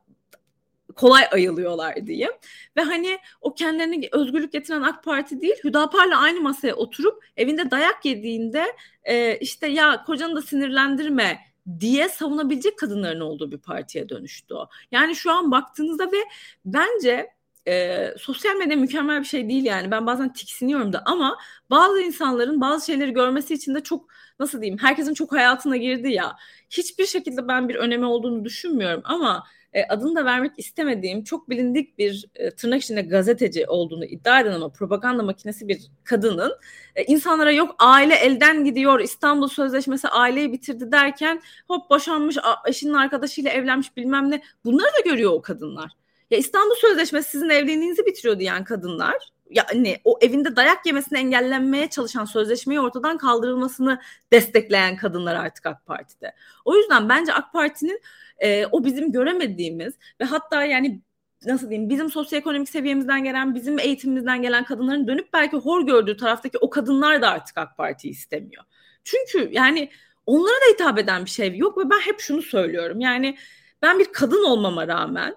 [0.96, 2.40] kolay ayılıyorlar diye.
[2.78, 8.06] Ve hani o kendilerine özgürlük getiren AK Parti değil Hüdapar'la aynı masaya oturup evinde dayak
[8.06, 8.66] yediğinde
[9.04, 11.49] e, işte ya kocanı da sinirlendirme
[11.80, 14.68] diye savunabilecek kadınların olduğu bir partiye dönüştü o.
[14.92, 16.18] Yani şu an baktığınızda ve
[16.66, 17.30] bence
[17.68, 19.92] e, sosyal medya mükemmel bir şey değil yani.
[19.92, 21.38] Ben bazen tiksiniyorum da ama
[21.70, 24.10] bazı insanların bazı şeyleri görmesi için de çok
[24.40, 26.36] nasıl diyeyim herkesin çok hayatına girdi ya.
[26.70, 29.44] Hiçbir şekilde ben bir önemi olduğunu düşünmüyorum ama
[29.74, 34.52] e, adını da vermek istemediğim çok bilindik bir e, tırnak içinde gazeteci olduğunu iddia eden
[34.52, 36.54] ama propaganda makinesi bir kadının
[36.96, 43.52] e, insanlara yok aile elden gidiyor İstanbul Sözleşmesi aileyi bitirdi derken hop boşanmış eşinin arkadaşıyla
[43.52, 45.92] evlenmiş bilmem ne bunları da görüyor o kadınlar.
[46.32, 49.16] Ya İstanbul Sözleşmesi sizin evliliğinizi bitiriyor diyen kadınlar
[49.50, 54.00] yani o evinde dayak yemesini engellenmeye çalışan sözleşmeyi ortadan kaldırılmasını
[54.32, 56.36] destekleyen kadınlar artık AK Parti'de.
[56.66, 58.02] O yüzden bence AK Parti'nin
[58.40, 61.02] e, o bizim göremediğimiz ve hatta yani
[61.46, 66.58] nasıl diyeyim bizim sosyoekonomik seviyemizden gelen bizim eğitimimizden gelen kadınların dönüp belki hor gördüğü taraftaki
[66.58, 68.64] o kadınlar da artık AK Parti'yi istemiyor.
[69.04, 69.90] Çünkü yani
[70.26, 73.38] onlara da hitap eden bir şey yok ve ben hep şunu söylüyorum yani
[73.82, 75.36] ben bir kadın olmama rağmen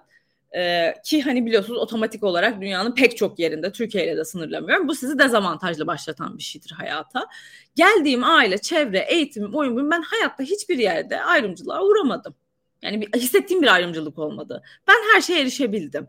[0.55, 4.87] ee, ki hani biliyorsunuz otomatik olarak dünyanın pek çok yerinde Türkiye ile de sınırlamıyorum.
[4.87, 7.27] Bu sizi dezavantajlı başlatan bir şeydir hayata.
[7.75, 12.35] Geldiğim aile, çevre, eğitim, oyun ben hayatta hiçbir yerde ayrımcılığa uğramadım.
[12.83, 14.63] Yani bir, hissettiğim bir ayrımcılık olmadı.
[14.87, 16.07] Ben her şeye erişebildim.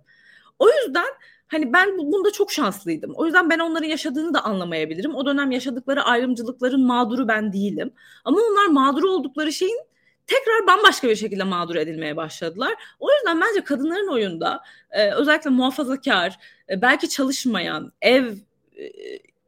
[0.58, 1.06] O yüzden
[1.46, 3.12] hani ben bunda çok şanslıydım.
[3.14, 5.14] O yüzden ben onların yaşadığını da anlamayabilirim.
[5.14, 7.90] O dönem yaşadıkları ayrımcılıkların mağduru ben değilim.
[8.24, 9.80] Ama onlar mağdur oldukları şeyin
[10.26, 12.74] tekrar bambaşka bir şekilde mağdur edilmeye başladılar.
[13.00, 14.60] O yüzden bence kadınların oyunda
[14.90, 16.38] e, özellikle muhafazakar,
[16.70, 18.32] e, belki çalışmayan, ev
[18.76, 18.92] e,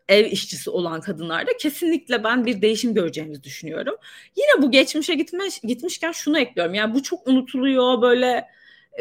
[0.08, 3.96] ev işçisi olan kadınlarda kesinlikle ben bir değişim göreceğimizi düşünüyorum.
[4.36, 6.74] Yine bu geçmişe gitmiş, gitmişken şunu ekliyorum.
[6.74, 8.48] Yani bu çok unutuluyor böyle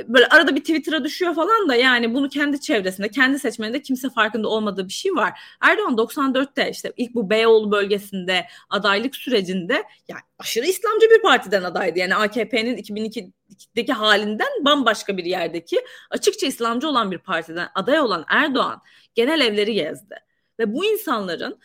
[0.08, 4.48] böyle arada bir Twitter'a düşüyor falan da yani bunu kendi çevresinde, kendi seçmeninde kimse farkında
[4.48, 5.40] olmadığı bir şey var.
[5.62, 12.00] Erdoğan 94'te işte ilk bu Beyoğlu bölgesinde adaylık sürecinde yani aşırı İslamcı bir partiden adaydı.
[12.00, 15.78] Yani AKP'nin 2002'deki halinden bambaşka bir yerdeki
[16.10, 18.82] açıkça İslamcı olan bir partiden aday olan Erdoğan
[19.16, 20.25] genel evleri gezdi.
[20.60, 21.60] Ve bu insanların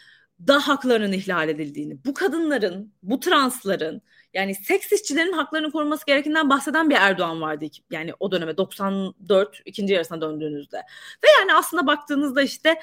[0.47, 4.03] da haklarının ihlal edildiğini, bu kadınların, bu transların,
[4.35, 7.65] yani seks işçilerin haklarını koruması gerekinden bahseden bir Erdoğan vardı.
[7.91, 10.77] Yani o döneme 94 ikinci yarısına döndüğünüzde.
[11.25, 12.81] Ve yani aslında baktığınızda işte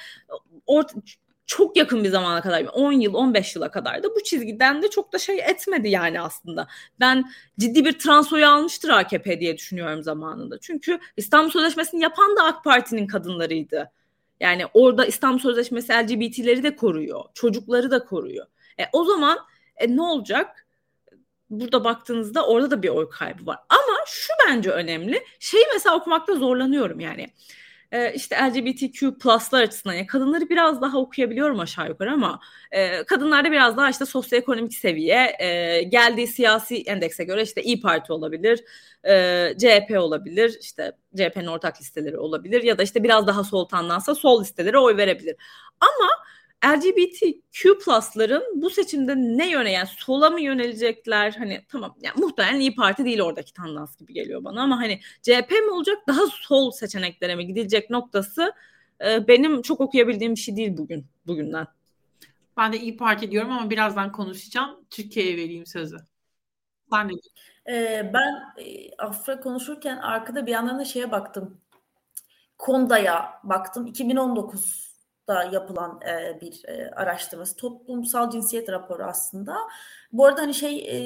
[0.65, 0.93] orta,
[1.45, 5.13] çok yakın bir zamana kadar 10 yıl 15 yıla kadar da bu çizgiden de çok
[5.13, 6.67] da şey etmedi yani aslında.
[6.99, 10.59] Ben ciddi bir transoyu almıştır AKP diye düşünüyorum zamanında.
[10.59, 13.91] Çünkü İstanbul Sözleşmesi'ni yapan da AK Parti'nin kadınlarıydı.
[14.39, 17.23] Yani orada İstanbul Sözleşmesi LGBT'leri de koruyor.
[17.33, 18.45] Çocukları da koruyor.
[18.79, 19.39] E, o zaman
[19.77, 20.67] e, ne olacak?
[21.49, 23.59] burada baktığınızda orada da bir oy kaybı var.
[23.69, 25.23] Ama şu bence önemli.
[25.39, 27.27] Şeyi mesela okumakta zorlanıyorum yani.
[27.91, 32.39] Ee, işte LGBTQ pluslar açısından yani kadınları biraz daha okuyabiliyorum aşağı yukarı ama
[32.71, 38.13] e, kadınlarda biraz daha işte sosyoekonomik seviye e, geldiği siyasi endekse göre işte İyi Parti
[38.13, 38.63] olabilir,
[39.07, 44.15] e, CHP olabilir, işte CHP'nin ortak listeleri olabilir ya da işte biraz daha sol tandansa
[44.15, 45.35] sol listelere oy verebilir.
[45.79, 46.09] Ama
[46.65, 51.31] LGBTQ plus'ların bu seçimde ne yöne yani sola mı yönelecekler?
[51.31, 55.51] Hani tamam yani muhtemelen İyi Parti değil oradaki tendans gibi geliyor bana ama hani CHP
[55.51, 58.53] mi olacak daha sol seçeneklere mi gidilecek noktası
[59.05, 61.67] e, benim çok okuyabildiğim bir şey değil bugün bugünden.
[62.57, 64.85] Ben de İyi Parti diyorum ama birazdan konuşacağım.
[64.89, 65.97] Türkiye'ye vereyim sözü.
[66.91, 67.13] Ben de.
[67.69, 71.61] Ee, ben e, Afra konuşurken arkada bir yandan da şeye baktım.
[72.57, 73.87] Konda'ya baktım.
[73.87, 74.86] 2019
[75.27, 77.55] da yapılan e, bir e, araştırması.
[77.55, 79.55] Toplumsal cinsiyet raporu aslında.
[80.11, 80.99] Bu arada hani şey e,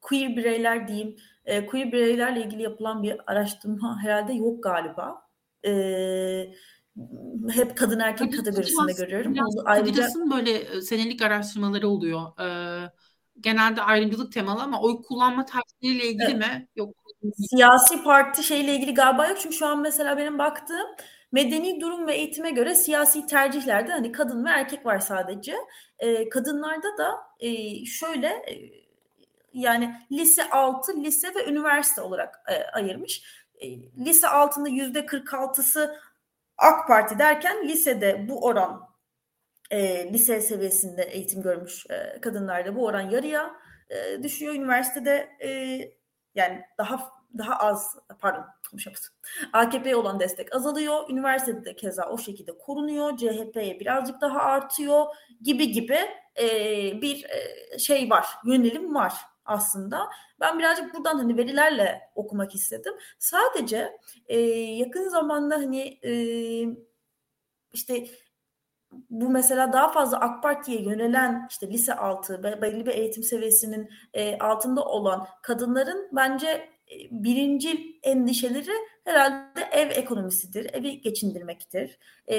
[0.00, 1.16] queer bireyler diyeyim.
[1.44, 5.22] E, queer bireylerle ilgili yapılan bir araştırma herhalde yok galiba.
[5.66, 5.72] E,
[7.50, 9.34] hep kadın erkek Tabii, kategorisinde görüyorum.
[9.34, 12.40] Biraz, ayrıca böyle senelik araştırmaları oluyor.
[12.40, 12.90] Ee,
[13.40, 16.36] genelde ayrımcılık temalı ama oy kullanma tercihleriyle ilgili evet.
[16.36, 16.68] mi?
[16.76, 16.94] Yok.
[17.50, 19.38] Siyasi parti şeyle ilgili galiba yok.
[19.40, 20.86] Çünkü şu an mesela benim baktığım
[21.32, 25.56] Medeni durum ve eğitime göre siyasi tercihlerde hani kadın ve erkek var sadece.
[25.98, 28.82] E, kadınlarda da e, şöyle e,
[29.52, 33.22] yani lise 6, lise ve üniversite olarak e, ayırmış.
[33.54, 33.66] E,
[34.04, 35.96] lise altında yüzde 46'sı
[36.58, 38.88] AK Parti derken lisede bu oran
[39.70, 43.52] e, lise seviyesinde eğitim görmüş e, kadınlarda bu oran yarıya
[43.90, 44.54] e, düşüyor.
[44.54, 45.48] Üniversitede e,
[46.34, 49.02] yani daha daha az pardon konuşamadım.
[49.52, 51.10] AKP'ye olan destek azalıyor.
[51.10, 53.16] Üniversitede de keza o şekilde korunuyor.
[53.16, 55.06] CHP'ye birazcık daha artıyor
[55.42, 55.98] gibi gibi
[56.40, 56.46] e,
[57.02, 58.26] bir e, şey var.
[58.44, 59.14] Yönelim var
[59.44, 60.08] aslında.
[60.40, 62.92] Ben birazcık buradan hani verilerle okumak istedim.
[63.18, 66.12] Sadece e, yakın zamanda hani e,
[67.72, 68.06] işte
[69.10, 74.38] bu mesela daha fazla AK Parti'ye yönelen işte lise altı belli bir eğitim seviyesinin e,
[74.38, 76.71] altında olan kadınların bence
[77.10, 78.72] birinci endişeleri
[79.04, 81.98] herhalde ev ekonomisidir, evi geçindirmektir.
[82.26, 82.38] E,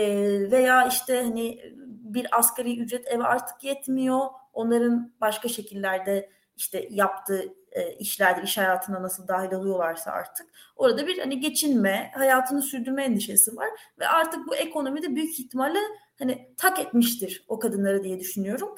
[0.52, 4.28] veya işte hani bir asgari ücret eve artık yetmiyor.
[4.54, 10.50] Onların başka şekillerde işte yaptığı e, işlerdir, iş hayatına nasıl dahil oluyorlarsa artık.
[10.76, 15.80] Orada bir hani geçinme, hayatını sürdürme endişesi var ve artık bu ekonomide büyük ihtimalle
[16.20, 18.76] hani tak etmiştir o kadınları diye düşünüyorum.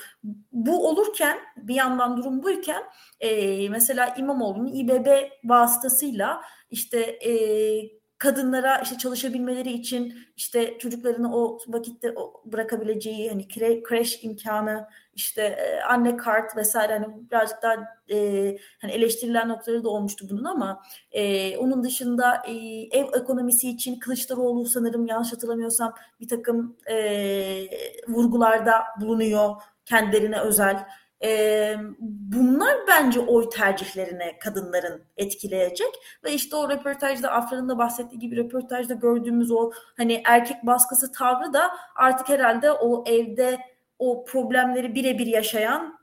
[0.51, 2.83] Bu olurken bir yandan durum buyken
[3.19, 5.07] e, mesela İmamoğlu'nun İBB
[5.43, 7.31] vasıtasıyla işte e,
[8.17, 13.47] kadınlara işte çalışabilmeleri için işte çocuklarını o vakitte bırakabileceği hani
[13.83, 17.73] kreş imkanı işte e, anne kart vesaire hani birazcık daha
[18.11, 22.53] e, hani eleştirilen noktaları da olmuştu bunun ama e, onun dışında e,
[22.91, 26.95] ev ekonomisi için Kılıçdaroğlu sanırım yanlış hatırlamıyorsam bir takım e,
[28.07, 29.55] vurgularda bulunuyor
[29.85, 30.87] kendilerine özel.
[31.25, 35.89] E, bunlar bence oy tercihlerine kadınların etkileyecek
[36.23, 41.53] ve işte o röportajda Afra'nın da bahsettiği gibi röportajda gördüğümüz o hani erkek baskısı tavrı
[41.53, 43.59] da artık herhalde o evde
[43.99, 45.99] o problemleri birebir yaşayan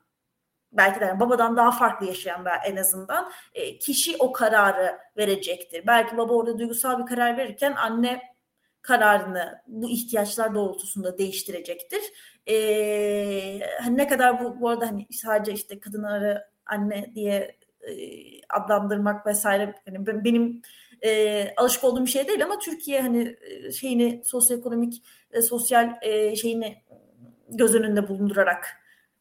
[0.73, 5.87] belki de yani babadan daha farklı yaşayan en azından e, kişi o kararı verecektir.
[5.87, 8.32] Belki baba orada duygusal bir karar verirken anne
[8.83, 12.01] kararını bu ihtiyaçlar doğrultusunda değiştirecektir.
[12.49, 17.95] Ee, hani ne kadar bu, bu arada hani sadece işte kadınları anne diye e,
[18.49, 20.63] adlandırmak vesaire hani benim
[21.05, 25.03] e, alışık olduğum bir şey değil ama Türkiye hani e, şeyini sosyoekonomik
[25.33, 26.83] e, sosyal e, şeyini
[27.49, 28.67] göz önünde bulundurarak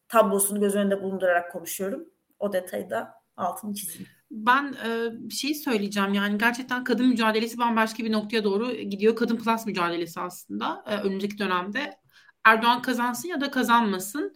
[0.08, 2.08] tablosunu göz önünde bulundurarak konuşuyorum.
[2.38, 4.08] O detayı da altını çizeyim.
[4.34, 9.16] Ben e, bir şey söyleyeceğim yani gerçekten kadın mücadelesi bambaşka bir noktaya doğru gidiyor.
[9.16, 11.98] Kadın plus mücadelesi aslında e, önümüzdeki dönemde.
[12.44, 14.34] Erdoğan kazansın ya da kazanmasın.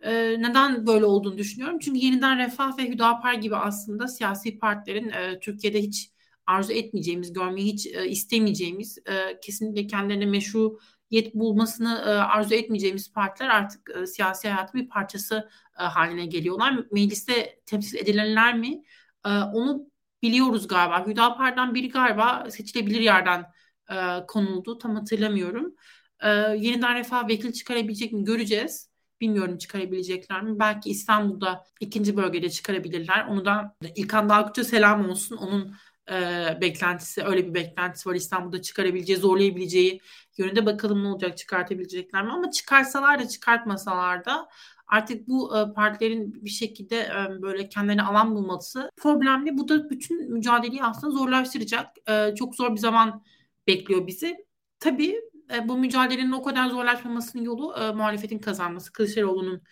[0.00, 1.78] E, neden böyle olduğunu düşünüyorum.
[1.78, 6.10] Çünkü yeniden Refah ve Hüdapar gibi aslında siyasi partilerin e, Türkiye'de hiç
[6.46, 10.78] arzu etmeyeceğimiz, görmeyi hiç e, istemeyeceğimiz, e, kesinlikle kendilerine meşru
[11.10, 15.48] yet bulmasını e, arzu etmeyeceğimiz partiler artık e, siyasi hayatın bir parçası
[15.80, 16.84] e, haline geliyorlar.
[16.92, 18.82] Mecliste temsil edilirler mi?
[19.26, 19.90] E, onu
[20.22, 21.06] biliyoruz galiba.
[21.06, 23.46] Hüdapar'dan biri galiba seçilebilir yerden
[23.90, 24.78] e, konuldu.
[24.78, 25.74] Tam hatırlamıyorum.
[26.22, 28.90] E, yeniden refah vekil çıkarabilecek mi göreceğiz.
[29.20, 30.58] Bilmiyorum çıkarabilecekler mi?
[30.58, 33.26] Belki İstanbul'da ikinci bölgede çıkarabilirler.
[33.26, 35.36] Onu da İlkan Dalkıç'a selam olsun.
[35.36, 35.74] Onun
[36.10, 40.00] e, beklentisi, öyle bir beklentisi var İstanbul'da çıkarabileceği, zorlayabileceği
[40.38, 42.32] yönünde bakalım ne olacak çıkartabilecekler mi?
[42.32, 44.48] Ama çıkarsalar da çıkartmasalar da
[44.90, 49.58] artık bu e, partilerin bir şekilde e, böyle kendilerine alan bulması problemli.
[49.58, 51.86] Bu da bütün mücadeleyi aslında zorlaştıracak.
[52.08, 53.22] E, çok zor bir zaman
[53.66, 54.46] bekliyor bizi.
[54.80, 55.16] Tabii
[55.64, 59.62] bu mücadelenin o kadar zorlaşmamasının yolu e, muhalefetin kazanması, Kılıçdaroğlu'nun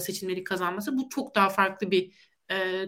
[0.00, 0.98] seçimleri kazanması.
[0.98, 2.12] Bu çok daha farklı bir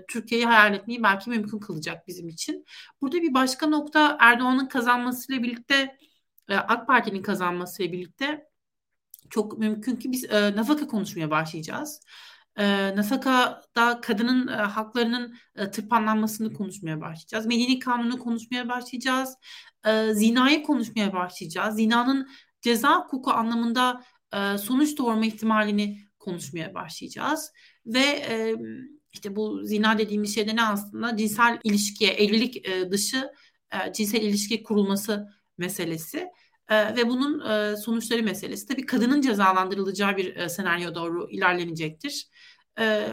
[0.08, 2.64] Türkiye'yi hayal etmeyi belki mümkün kılacak bizim için.
[3.00, 5.98] Burada bir başka nokta Erdoğan'ın kazanmasıyla birlikte
[6.48, 8.46] AK Parti'nin kazanmasıyla birlikte
[9.30, 12.00] çok mümkün ki biz e, nafaka konuşmaya başlayacağız.
[12.56, 17.46] E, nafakada kadının e, haklarının e, tırpanlanmasını konuşmaya başlayacağız.
[17.46, 19.36] Medeni kanunu konuşmaya başlayacağız.
[19.86, 21.76] E, zinayı konuşmaya başlayacağız.
[21.76, 22.28] Zinanın
[22.62, 24.02] ceza hukuku anlamında
[24.32, 27.52] e, sonuç doğurma ihtimalini konuşmaya başlayacağız.
[27.86, 28.54] Ve e,
[29.12, 33.30] işte bu zina dediğimiz şeyde ne aslında cinsel ilişkiye, evlilik e, dışı
[33.72, 36.28] e, cinsel ilişki kurulması meselesi
[36.70, 37.44] ve bunun
[37.74, 38.66] sonuçları meselesi.
[38.66, 42.28] Tabii kadının cezalandırılacağı bir senaryo doğru ilerlenecektir.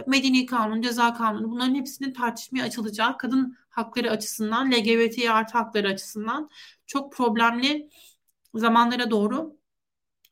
[0.08, 6.49] Medeni kanun, ceza kanunu bunların hepsinin tartışmaya açılacağı kadın hakları açısından, LGBT artı hakları açısından
[6.86, 7.89] çok problemli
[8.56, 9.58] zamanlara doğru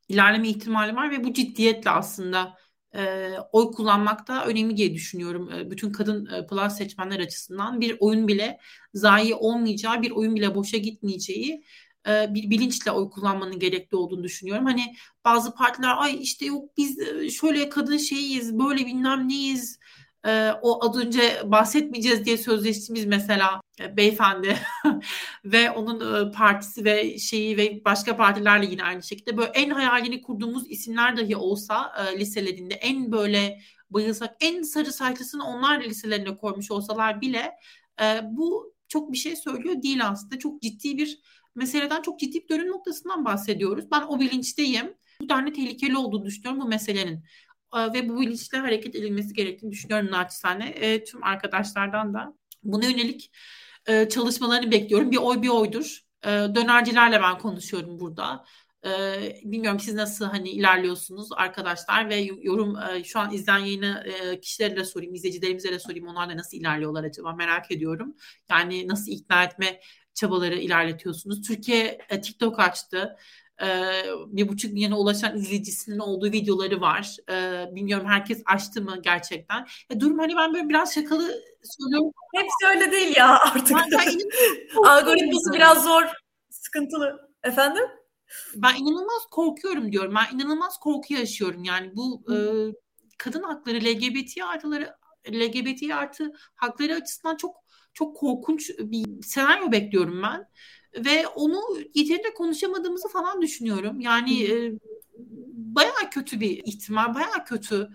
[0.09, 2.57] ilerleme ihtimali var ve bu ciddiyetle aslında
[2.95, 5.51] e, oy kullanmak da önemli diye düşünüyorum.
[5.51, 8.59] E, bütün kadın e, plus seçmenler açısından bir oyun bile
[8.93, 11.63] zayi olmayacağı, bir oyun bile boşa gitmeyeceği
[12.07, 14.65] e, bir bilinçle oy kullanmanın gerekli olduğunu düşünüyorum.
[14.65, 14.95] Hani
[15.25, 16.97] bazı partiler ay işte yok biz
[17.33, 19.79] şöyle kadın şeyiyiz, böyle bilmem neyiz,
[20.25, 24.57] e, o az önce bahsetmeyeceğiz diye sözleştiğimiz mesela e, beyefendi
[25.45, 30.21] ve onun e, partisi ve şeyi ve başka partilerle yine aynı şekilde böyle en hayalini
[30.21, 36.71] kurduğumuz isimler dahi olsa e, liselerinde en böyle bayılsak en sarı sayfasını onlar liselerine koymuş
[36.71, 37.51] olsalar bile
[38.01, 40.39] e, bu çok bir şey söylüyor değil aslında.
[40.39, 41.21] Çok ciddi bir
[41.55, 43.91] meseleden çok ciddi bir dönüm noktasından bahsediyoruz.
[43.91, 44.93] Ben o bilinçteyim.
[45.21, 47.25] Bu tane tehlikeli olduğunu düşünüyorum bu meselenin.
[47.75, 50.69] E, ve bu bilinçle hareket edilmesi gerektiğini düşünüyorum naçizane.
[50.69, 52.33] E, tüm arkadaşlardan da
[52.63, 53.31] buna yönelik
[53.87, 55.11] e, çalışmalarını bekliyorum.
[55.11, 55.99] Bir oy bir oydur.
[56.23, 58.45] E, dönercilerle ben konuşuyorum burada.
[58.85, 64.39] Ee, bilmiyorum siz nasıl hani ilerliyorsunuz arkadaşlar ve yorum e, şu an izleyen yayını e,
[64.39, 66.07] kişilere de sorayım, izleyicilerimize de sorayım.
[66.07, 68.15] Onlar da nasıl ilerliyorlar acaba merak ediyorum.
[68.49, 69.79] Yani nasıl ikna etme
[70.13, 71.41] çabaları ilerletiyorsunuz.
[71.41, 73.17] Türkiye e, TikTok açtı.
[73.61, 73.67] E,
[74.27, 77.15] bir buçuk milyona ulaşan izleyicisinin olduğu videoları var.
[77.29, 79.67] E, bilmiyorum herkes açtı mı gerçekten.
[79.89, 82.11] E, durum hani ben böyle biraz şakalı söylüyorum.
[82.35, 83.77] Hepsi öyle değil ya artık.
[84.85, 86.03] Algoritması biraz zor,
[86.49, 87.31] sıkıntılı.
[87.43, 87.83] Efendim?
[88.55, 90.15] Ben inanılmaz korkuyorum diyorum.
[90.15, 91.63] Ben inanılmaz korku yaşıyorum.
[91.63, 92.35] Yani bu e,
[93.17, 94.95] kadın hakları, LGBT artıları,
[95.31, 97.55] LGBT artı hakları açısından çok
[97.93, 100.47] çok korkunç bir senaryo bekliyorum ben.
[101.05, 101.61] Ve onu
[101.93, 103.99] yeterince konuşamadığımızı falan düşünüyorum.
[103.99, 104.73] Yani e,
[105.53, 107.89] bayağı kötü bir ihtimal, bayağı kötü.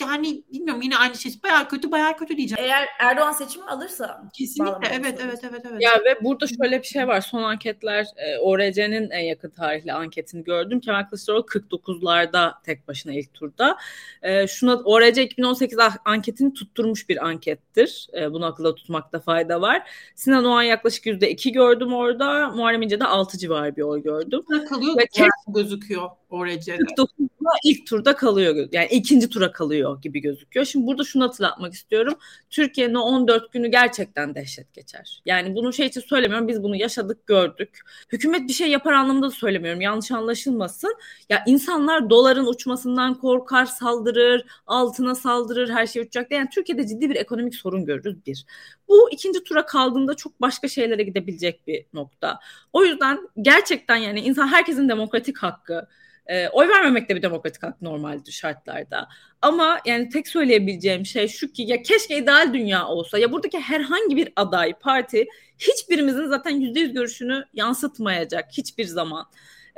[0.00, 1.32] Yani bilmiyorum yine aynı şey.
[1.44, 2.64] Bayağı kötü, bayağı kötü diyeceğim.
[2.64, 4.22] Eğer Erdoğan seçimi alırsa.
[4.34, 5.82] Kesinlikle evet, evet, evet, evet.
[5.82, 7.20] Ya ve burada şöyle bir şey var.
[7.20, 10.80] Son anketler e, ORC'nin en yakın tarihli anketini gördüm.
[10.80, 13.76] Kemal Kılıçdaroğlu 49'larda tek başına ilk turda.
[14.22, 18.08] E, şuna ORC 2018 anketini tutturmuş bir ankettir.
[18.20, 19.90] E, bunu akılda tutmakta fayda var.
[20.14, 22.48] Sinan Oğan yaklaşık %2 gördüm orada.
[22.48, 24.42] Muharrem İnce'de 6 civarı bir oy gördüm.
[24.68, 26.76] Kalıyor ve tek, gözüküyor ORC'de.
[26.76, 28.68] 49'da ilk turda kalıyor.
[28.72, 30.66] Yani ikinci tura kalıyor gibi gözüküyor.
[30.66, 32.14] Şimdi burada şunu hatırlatmak istiyorum.
[32.50, 35.22] Türkiye'nin o 14 günü gerçekten dehşet geçer.
[35.26, 36.48] Yani bunu şey için söylemiyorum.
[36.48, 37.80] Biz bunu yaşadık, gördük.
[38.12, 39.80] Hükümet bir şey yapar anlamında da söylemiyorum.
[39.80, 40.96] Yanlış anlaşılmasın.
[41.28, 46.30] Ya insanlar doların uçmasından korkar, saldırır, altına saldırır, her şey uçacak.
[46.32, 48.44] Yani Türkiye'de ciddi bir ekonomik sorun görürüz bir.
[48.88, 52.38] Bu ikinci tura kaldığında çok başka şeylere gidebilecek bir nokta.
[52.72, 55.88] O yüzden gerçekten yani insan herkesin demokratik hakkı,
[56.28, 59.08] e, oy vermemek de bir demokratik hak normaldir şartlarda.
[59.42, 64.16] Ama yani tek söyleyebileceğim şey şu ki ya keşke ideal dünya olsa ya buradaki herhangi
[64.16, 65.26] bir aday parti
[65.58, 69.26] hiçbirimizin zaten yüzde yüz görüşünü yansıtmayacak hiçbir zaman.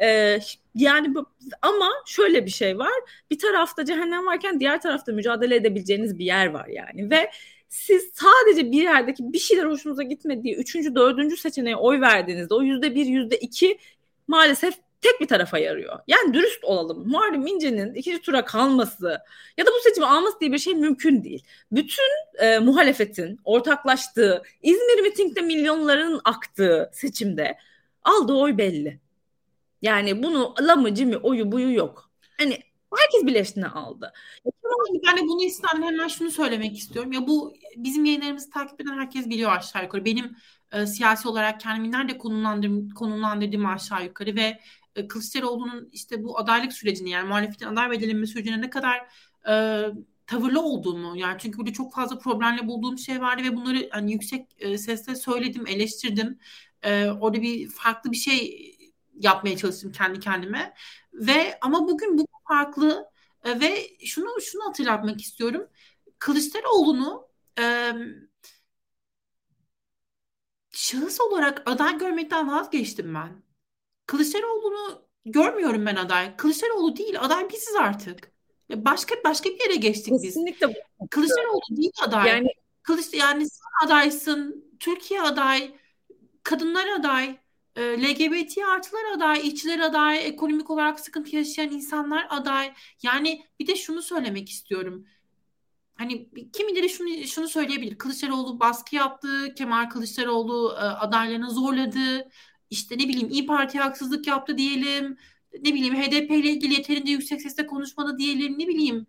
[0.02, 0.38] Ee,
[0.74, 1.26] yani bu,
[1.62, 2.92] ama şöyle bir şey var.
[3.30, 7.30] Bir tarafta cehennem varken diğer tarafta mücadele edebileceğiniz bir yer var yani ve
[7.68, 12.94] siz sadece bir yerdeki bir şeyler hoşunuza gitmediği üçüncü, dördüncü seçeneğe oy verdiğinizde o yüzde
[12.94, 13.78] bir, yüzde iki
[14.28, 15.98] maalesef tek bir tarafa yarıyor.
[16.06, 17.08] Yani dürüst olalım.
[17.08, 19.18] Muharrem İnce'nin ikinci tura kalması
[19.56, 21.44] ya da bu seçimi alması diye bir şey mümkün değil.
[21.72, 27.58] Bütün e, muhalefetin ortaklaştığı, İzmir mitingde milyonların aktığı seçimde
[28.02, 29.00] aldığı oy belli.
[29.82, 32.10] Yani bunu lamıcı mı oyu buyu yok.
[32.38, 32.58] Hani
[32.98, 34.12] herkes bileştiğini aldı.
[35.06, 37.12] Yani bunu istedim hemen şunu söylemek istiyorum.
[37.12, 40.04] Ya bu bizim yayınlarımızı takip eden herkes biliyor aşağı yukarı.
[40.04, 40.36] Benim
[40.72, 44.60] e, siyasi olarak kendimi nerede konumlandırdığım, konumlandırdığım aşağı yukarı ve
[44.96, 48.98] e, Kılıçdaroğlu'nun işte bu adaylık sürecini yani muhalefetin aday belirlenme sürecine ne kadar
[49.48, 49.84] e,
[50.26, 54.46] tavırlı olduğunu yani çünkü burada çok fazla problemle bulduğum şey vardı ve bunları hani yüksek
[54.58, 56.38] e, sesle söyledim, eleştirdim.
[56.82, 58.70] E, orada bir farklı bir şey
[59.14, 60.74] yapmaya çalıştım kendi kendime
[61.12, 63.10] ve ama bugün bu farklı
[63.44, 65.68] e, ve şunu şunu hatırlatmak istiyorum.
[66.18, 67.28] Kılıçdaroğlu'nu
[67.58, 67.92] e,
[70.72, 73.42] şahıs olarak aday görmekten vazgeçtim ben.
[74.10, 76.36] Kılıçdaroğlu'nu görmüyorum ben aday.
[76.36, 78.32] Kılıçdaroğlu değil, aday biziz artık.
[78.70, 80.22] Başka başka bir yere geçtik biz.
[80.22, 80.66] Kesinlikle.
[81.10, 82.28] Kılıçdaroğlu değil aday.
[82.28, 82.48] Yani
[82.82, 85.74] Kılıç yani sen adaysın, Türkiye aday,
[86.42, 87.36] kadınlar aday,
[87.76, 92.72] e, LGBT artılar aday, işçiler aday, ekonomik olarak sıkıntı yaşayan insanlar aday.
[93.02, 95.06] Yani bir de şunu söylemek istiyorum.
[95.94, 97.98] Hani kimileri şunu şunu söyleyebilir.
[97.98, 102.30] Kılıçdaroğlu baskı yaptı, Kemal Kılıçdaroğlu e, adaylarını zorladı
[102.70, 105.16] işte ne bileyim İyi Parti haksızlık yaptı diyelim.
[105.54, 108.58] Ne bileyim HDP ile ilgili yeterince yüksek sesle konuşmadı diyelim.
[108.58, 109.06] Ne bileyim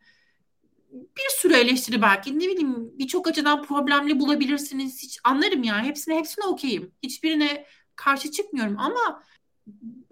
[0.91, 5.03] bir sürü eleştiri belki ne bileyim birçok açıdan problemli bulabilirsiniz.
[5.03, 6.91] Hiç anlarım yani hepsine hepsine okeyim.
[7.03, 9.24] Hiçbirine karşı çıkmıyorum ama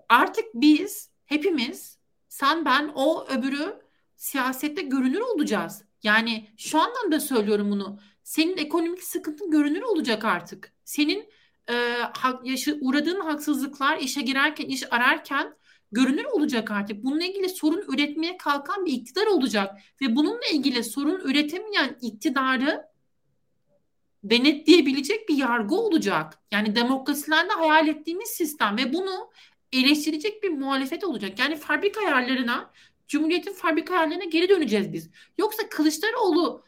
[0.09, 1.97] artık biz hepimiz
[2.29, 3.81] sen ben o öbürü
[4.15, 5.83] siyasette görünür olacağız.
[6.03, 7.99] Yani şu andan da söylüyorum bunu.
[8.23, 10.73] Senin ekonomik sıkıntın görünür olacak artık.
[10.85, 11.29] Senin
[11.69, 11.97] e,
[12.43, 15.55] yaşı, uğradığın haksızlıklar işe girerken, iş ararken
[15.91, 17.03] görünür olacak artık.
[17.03, 22.89] Bununla ilgili sorun üretmeye kalkan bir iktidar olacak ve bununla ilgili sorun üretemeyen iktidarı
[24.23, 26.39] denetleyebilecek bir yargı olacak.
[26.51, 29.31] Yani demokrasilerde hayal ettiğimiz sistem ve bunu
[29.73, 31.39] eleştirecek bir muhalefet olacak.
[31.39, 32.71] Yani fabrika ayarlarına,
[33.07, 35.09] Cumhuriyet'in fabrika ayarlarına geri döneceğiz biz.
[35.37, 36.63] Yoksa Kılıçdaroğlu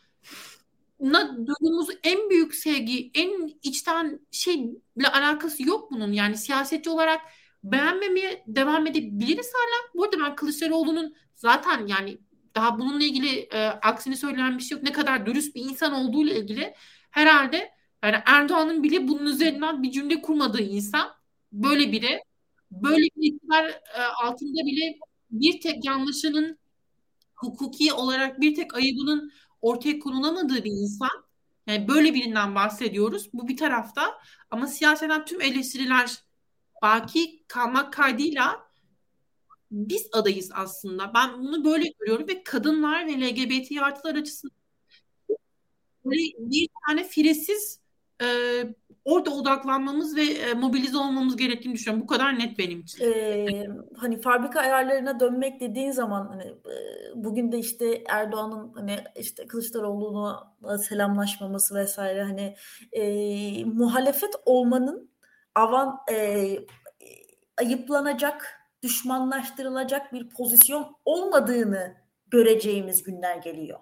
[1.48, 6.12] duyduğumuz en büyük sevgi, en içten şeyle alakası yok bunun.
[6.12, 7.22] Yani siyasetçi olarak
[7.64, 9.94] beğenmemeye devam edebiliriz hala.
[9.96, 12.18] Bu arada ben Kılıçdaroğlu'nun zaten yani
[12.56, 14.84] daha bununla ilgili e, aksini söyleyen bir şey yok.
[14.84, 16.74] Ne kadar dürüst bir insan olduğu ile ilgili
[17.12, 17.72] herhalde
[18.04, 21.12] yani Erdoğan'ın bile bunun üzerinden bir cümle kurmadığı insan
[21.52, 22.20] böyle biri
[22.72, 25.00] böyle bir iktidar e, altında bile
[25.32, 26.60] bir tek yanlışının
[27.36, 29.32] hukuki olarak bir tek ayıbının
[29.62, 31.26] ortaya konulamadığı bir insan.
[31.68, 33.34] Yani böyle birinden bahsediyoruz.
[33.34, 34.20] Bu bir tarafta
[34.52, 36.18] ama siyaseten tüm eleştiriler
[36.82, 38.72] baki kalmak kaydıyla
[39.72, 41.12] biz adayız aslında.
[41.14, 44.62] Ben bunu böyle görüyorum ve kadınlar ve LGBT artılar açısından
[46.38, 47.80] bir tane firesiz
[48.22, 48.26] e,
[49.06, 52.04] orada odaklanmamız ve e, mobilize olmamız gerektiğini düşünüyorum.
[52.04, 53.04] Bu kadar net benim için.
[53.06, 56.76] Ee, hani fabrika ayarlarına dönmek dediğin zaman hani e,
[57.16, 60.40] bugün de işte Erdoğan'ın hani işte Kılıçdaroğlu'nu
[60.78, 62.56] selamlaşmaması vesaire hani
[62.92, 65.12] e, muhalefet olmanın
[65.56, 66.58] avan e,
[67.58, 71.96] ayıplanacak, düşmanlaştırılacak bir pozisyon olmadığını
[72.28, 73.80] göreceğimiz günler geliyor.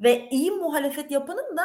[0.00, 1.62] Ve iyi muhalefet yapının da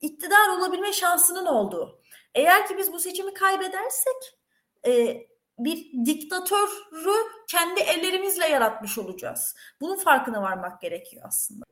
[0.00, 2.01] iktidar olabilme şansının olduğu.
[2.34, 4.38] Eğer ki biz bu seçimi kaybedersek
[4.86, 5.22] e,
[5.58, 7.16] bir diktatörü
[7.48, 9.56] kendi ellerimizle yaratmış olacağız.
[9.80, 11.64] Bunun farkına varmak gerekiyor aslında.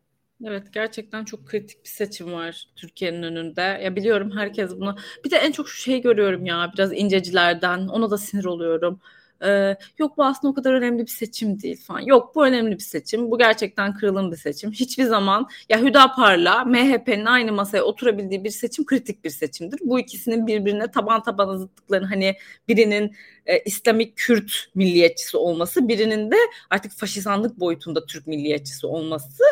[0.44, 3.60] Evet gerçekten çok kritik bir seçim var Türkiye'nin önünde.
[3.60, 4.96] Ya biliyorum herkes bunu.
[5.24, 7.88] Bir de en çok şu şeyi görüyorum ya biraz incecilerden.
[7.88, 9.00] Ona da sinir oluyorum.
[9.44, 12.00] Ee, yok bu aslında o kadar önemli bir seçim değil falan.
[12.00, 13.30] Yok bu önemli bir seçim.
[13.30, 14.72] Bu gerçekten kırılım bir seçim.
[14.72, 19.80] Hiçbir zaman ya Hüdapar'la MHP'nin aynı masaya oturabildiği bir seçim kritik bir seçimdir.
[19.84, 22.36] Bu ikisinin birbirine taban taban zıtlıklarını hani
[22.68, 23.16] birinin
[23.46, 26.36] e, İslamik Kürt milliyetçisi olması, birinin de
[26.70, 29.42] artık faşizanlık boyutunda Türk milliyetçisi olması.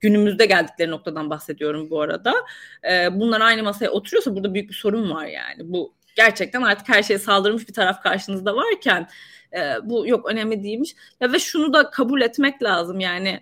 [0.00, 2.34] Günümüzde geldikleri noktadan bahsediyorum bu arada.
[2.90, 5.72] E, bunlar aynı masaya oturuyorsa burada büyük bir sorun var yani.
[5.72, 9.08] Bu gerçekten artık her şeye saldırmış bir taraf karşınızda varken
[9.52, 10.94] e, bu yok önemli değilmiş.
[11.20, 13.40] Ya ve şunu da kabul etmek lazım yani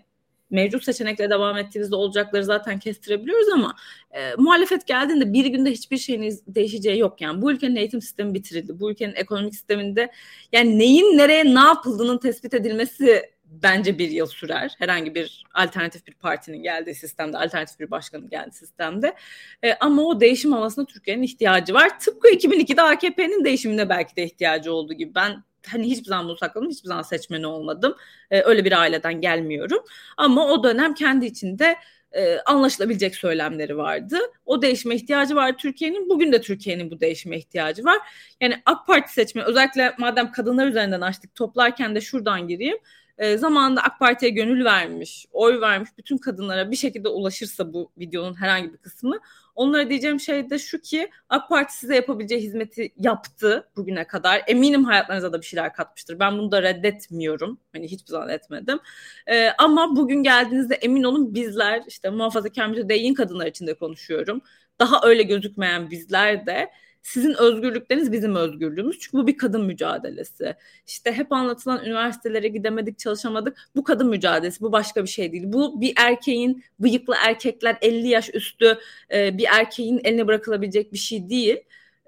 [0.50, 3.76] mevcut seçenekle devam ettiğimizde olacakları zaten kestirebiliyoruz ama
[4.10, 7.42] e, muhalefet geldiğinde bir günde hiçbir şeyin değişeceği yok yani.
[7.42, 8.80] Bu ülkenin eğitim sistemi bitirildi.
[8.80, 10.12] Bu ülkenin ekonomik sisteminde
[10.52, 14.74] yani neyin nereye ne yapıldığının tespit edilmesi bence bir yıl sürer.
[14.78, 19.14] Herhangi bir alternatif bir partinin geldiği sistemde, alternatif bir başkanın geldiği sistemde.
[19.62, 21.98] E, ama o değişim havasına Türkiye'nin ihtiyacı var.
[21.98, 25.14] Tıpkı 2002'de AKP'nin değişimine belki de ihtiyacı olduğu gibi.
[25.14, 27.96] Ben hani hiçbir zaman bunu sakladım, hiçbir zaman seçmeni olmadım.
[28.30, 29.84] E, öyle bir aileden gelmiyorum.
[30.16, 31.76] Ama o dönem kendi içinde
[32.12, 34.18] e, anlaşılabilecek söylemleri vardı.
[34.46, 36.08] O değişime ihtiyacı var Türkiye'nin.
[36.08, 37.98] Bugün de Türkiye'nin bu değişime ihtiyacı var.
[38.40, 42.78] Yani AK Parti seçmeni özellikle madem kadınlar üzerinden açtık toplarken de şuradan gireyim
[43.18, 48.34] e, zamanında AK Parti'ye gönül vermiş, oy vermiş bütün kadınlara bir şekilde ulaşırsa bu videonun
[48.34, 49.18] herhangi bir kısmı
[49.58, 54.42] onlara diyeceğim şey de şu ki AK Parti size yapabileceği hizmeti yaptı bugüne kadar.
[54.46, 56.18] Eminim hayatlarınıza da bir şeyler katmıştır.
[56.18, 57.58] Ben bunu da reddetmiyorum.
[57.72, 58.78] Hani hiçbir zaman etmedim.
[59.26, 64.40] Ee, ama bugün geldiğinizde emin olun bizler işte muhafazakar mütedeyyin kadınlar için de konuşuyorum.
[64.78, 66.70] Daha öyle gözükmeyen bizler de
[67.08, 68.98] sizin özgürlükleriniz bizim özgürlüğümüz.
[68.98, 70.56] Çünkü bu bir kadın mücadelesi.
[70.86, 73.56] İşte hep anlatılan üniversitelere gidemedik, çalışamadık.
[73.76, 75.44] Bu kadın mücadelesi, bu başka bir şey değil.
[75.46, 78.78] Bu bir erkeğin, bıyıklı erkekler 50 yaş üstü
[79.12, 81.56] e, bir erkeğin eline bırakılabilecek bir şey değil.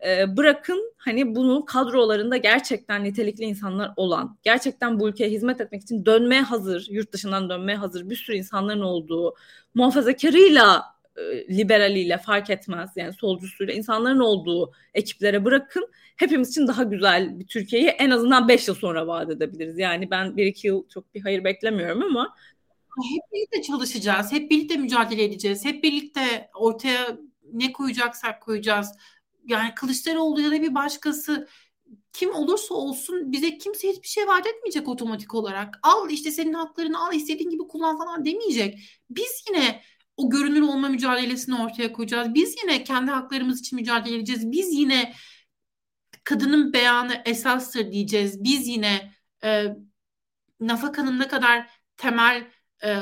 [0.07, 6.07] E, bırakın hani bunu kadrolarında gerçekten nitelikli insanlar olan, gerçekten bu ülkeye hizmet etmek için
[6.07, 9.35] dönmeye hazır, yurt dışından dönmeye hazır bir sürü insanların olduğu,
[9.75, 11.00] muhafazakarıyla
[11.51, 17.89] liberaliyle fark etmez yani solcusuyla insanların olduğu ekiplere bırakın hepimiz için daha güzel bir Türkiye'yi
[17.89, 19.79] en azından 5 yıl sonra vaat edebiliriz.
[19.79, 22.35] Yani ben 1-2 yıl çok bir hayır beklemiyorum ama
[23.15, 24.33] hep birlikte çalışacağız.
[24.33, 25.65] Hep birlikte mücadele edeceğiz.
[25.65, 27.19] Hep birlikte ortaya
[27.53, 28.93] ne koyacaksak koyacağız.
[29.47, 31.49] Yani Kılıçdaroğlu ya da bir başkası
[32.13, 35.79] kim olursa olsun bize kimse hiçbir şey vaat etmeyecek otomatik olarak.
[35.83, 38.79] Al işte senin haklarını al istediğin gibi kullan falan demeyecek.
[39.11, 39.83] Biz yine
[40.21, 42.35] o görünür olma mücadelesini ortaya koyacağız.
[42.35, 44.53] Biz yine kendi haklarımız için mücadele edeceğiz.
[44.53, 45.15] Biz yine
[46.25, 48.45] kadının beyanı esastır diyeceğiz.
[48.45, 49.13] Biz yine
[49.45, 49.67] e,
[50.61, 52.47] nafakanın ne kadar temel
[52.85, 53.01] e,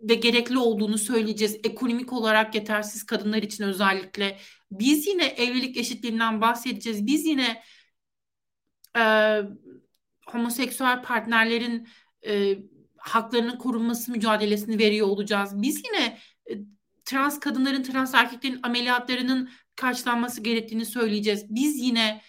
[0.00, 1.56] ve gerekli olduğunu söyleyeceğiz.
[1.64, 4.38] Ekonomik olarak yetersiz kadınlar için özellikle.
[4.70, 7.06] Biz yine evlilik eşitliğinden bahsedeceğiz.
[7.06, 7.62] Biz yine
[8.96, 9.02] e,
[10.26, 11.88] homoseksüel partnerlerin
[12.26, 12.58] e,
[12.98, 15.62] haklarının korunması mücadelesini veriyor olacağız.
[15.62, 16.18] Biz yine
[17.10, 21.46] trans kadınların, trans erkeklerin ameliyatlarının karşılanması gerektiğini söyleyeceğiz.
[21.48, 22.22] Biz yine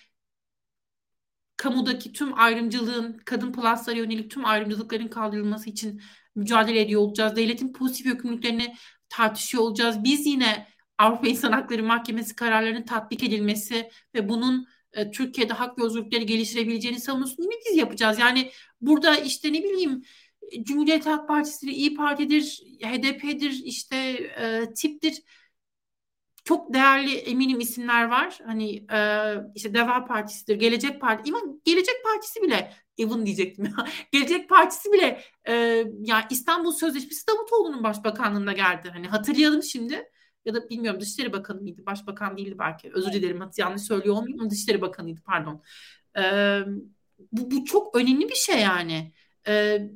[1.58, 6.02] kamudaki tüm ayrımcılığın, kadın pluslara yönelik tüm ayrımcılıkların kaldırılması için
[6.36, 7.36] mücadele ediyor olacağız.
[7.36, 8.76] Devletin pozitif yükümlülüklerini
[9.10, 10.04] tartışıyor olacağız.
[10.04, 10.68] Biz yine
[10.98, 17.00] Avrupa İnsan Hakları Mahkemesi kararlarının tatbik edilmesi ve bunun e, Türkiye'de hak ve özgürlükleri geliştirebileceğini
[17.00, 18.20] savunusunu yine biz yapacağız.
[18.20, 18.52] Yani
[18.82, 20.04] burada işte ne bileyim
[20.64, 23.96] Cumhuriyet Halk Partisi'dir, İyi Parti'dir, HDP'dir, işte
[24.38, 25.24] e, tiptir.
[26.46, 28.40] Çok değerli eminim isimler var.
[28.46, 31.30] Hani e, işte Deva Partisi'dir, Gelecek Partisi.
[31.30, 33.72] İvan Gelecek Partisi bile, even diyecektim ya.
[34.12, 35.54] Gelecek Partisi bile e,
[36.00, 38.90] yani İstanbul Sözleşmesi Davutoğlu'nun başbakanlığında geldi.
[38.94, 40.12] Hani hatırlayalım şimdi
[40.46, 41.86] ya da bilmiyorum Dışişleri Bakanı mıydı?
[41.86, 42.92] Başbakan değildi belki.
[42.94, 45.64] Özür dilerim yanlış söylüyor olmayayım ama Dışişleri Bakanıydı pardon.
[46.18, 46.62] Ee,
[47.32, 49.14] bu, bu çok önemli bir şey yani.
[49.48, 49.90] Ee,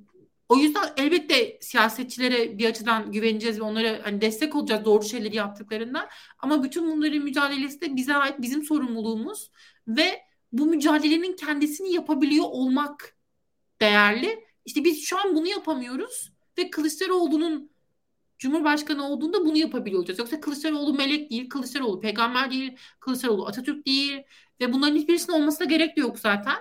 [0.50, 6.10] o yüzden elbette siyasetçilere bir açıdan güveneceğiz ve onlara hani destek olacağız doğru şeyleri yaptıklarında.
[6.40, 9.52] Ama bütün bunların mücadelesi de bize ait bizim sorumluluğumuz
[9.88, 10.22] ve
[10.52, 13.18] bu mücadelenin kendisini yapabiliyor olmak
[13.82, 14.46] değerli.
[14.66, 17.76] İşte biz şu an bunu yapamıyoruz ve Kılıçdaroğlu'nun
[18.38, 20.20] Cumhurbaşkanı olduğunda bunu yapabiliyor olacağız.
[20.20, 24.24] Yoksa Kılıçdaroğlu melek değil, Kılıçdaroğlu peygamber değil, Kılıçdaroğlu Atatürk değil
[24.62, 26.56] ve bunların hiçbirisinin olmasına gerek de yok zaten.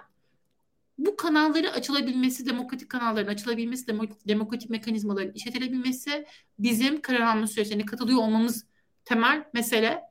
[0.99, 3.87] Bu kanalları açılabilmesi, demokratik kanalların açılabilmesi,
[4.29, 6.27] demokratik mekanizmaların işletilebilmesi
[6.59, 8.67] bizim karar alma süreçlerine katılıyor olmamız
[9.05, 10.03] temel mesele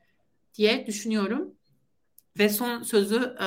[0.56, 1.56] diye düşünüyorum.
[2.38, 3.46] Ve son sözü e,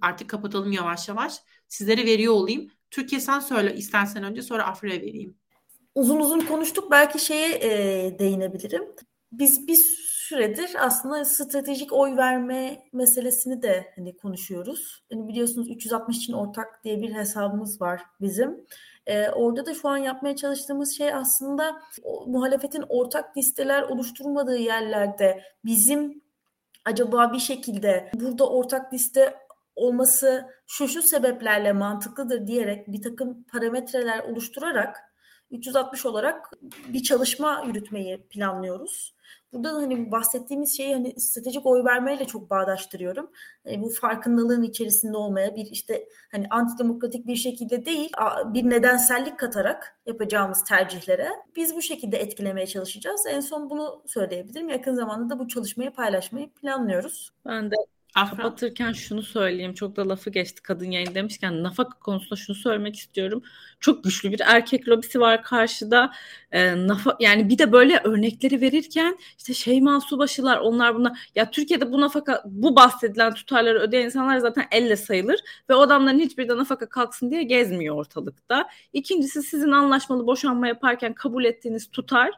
[0.00, 1.34] artık kapatalım yavaş yavaş.
[1.68, 2.70] Sizlere veriyor olayım.
[2.90, 5.36] Türkiye sen söyle istersen önce sonra Afra'ya vereyim
[5.96, 6.90] uzun uzun konuştuk.
[6.90, 8.84] Belki şeye e, değinebilirim.
[9.32, 15.04] Biz bir süredir aslında stratejik oy verme meselesini de hani konuşuyoruz.
[15.12, 18.66] Hani biliyorsunuz 360 için ortak diye bir hesabımız var bizim.
[19.06, 25.42] Ee, orada da şu an yapmaya çalıştığımız şey aslında o, muhalefetin ortak listeler oluşturmadığı yerlerde
[25.64, 26.22] bizim
[26.84, 29.34] acaba bir şekilde burada ortak liste
[29.76, 35.05] olması şu şu sebeplerle mantıklıdır diyerek bir takım parametreler oluşturarak
[35.50, 36.52] 360 olarak
[36.88, 39.16] bir çalışma yürütmeyi planlıyoruz.
[39.52, 43.30] Burada da hani bahsettiğimiz şeyi hani stratejik oy vermeyle çok bağdaştırıyorum.
[43.64, 48.12] Yani bu farkındalığın içerisinde olmaya bir işte hani antidemokratik bir şekilde değil
[48.46, 53.26] bir nedensellik katarak yapacağımız tercihlere biz bu şekilde etkilemeye çalışacağız.
[53.28, 54.68] En son bunu söyleyebilirim.
[54.68, 57.30] Yakın zamanda da bu çalışmayı paylaşmayı planlıyoruz.
[57.46, 57.76] Ben de
[58.16, 58.36] Afra.
[58.36, 59.74] Kapatırken şunu söyleyeyim.
[59.74, 63.42] Çok da lafı geçti kadın yayın demişken nafaka konusunda şunu söylemek istiyorum.
[63.80, 66.12] Çok güçlü bir erkek lobisi var karşıda.
[66.52, 71.30] E, nafa, yani bir de böyle örnekleri verirken işte Şeyma Subaşılar onlar bunlar.
[71.34, 75.40] Ya Türkiye'de bu nafaka bu bahsedilen tutarları ödeyen insanlar zaten elle sayılır.
[75.70, 78.68] Ve o adamların hiçbir de nafaka kalksın diye gezmiyor ortalıkta.
[78.92, 82.30] İkincisi sizin anlaşmalı boşanma yaparken kabul ettiğiniz tutar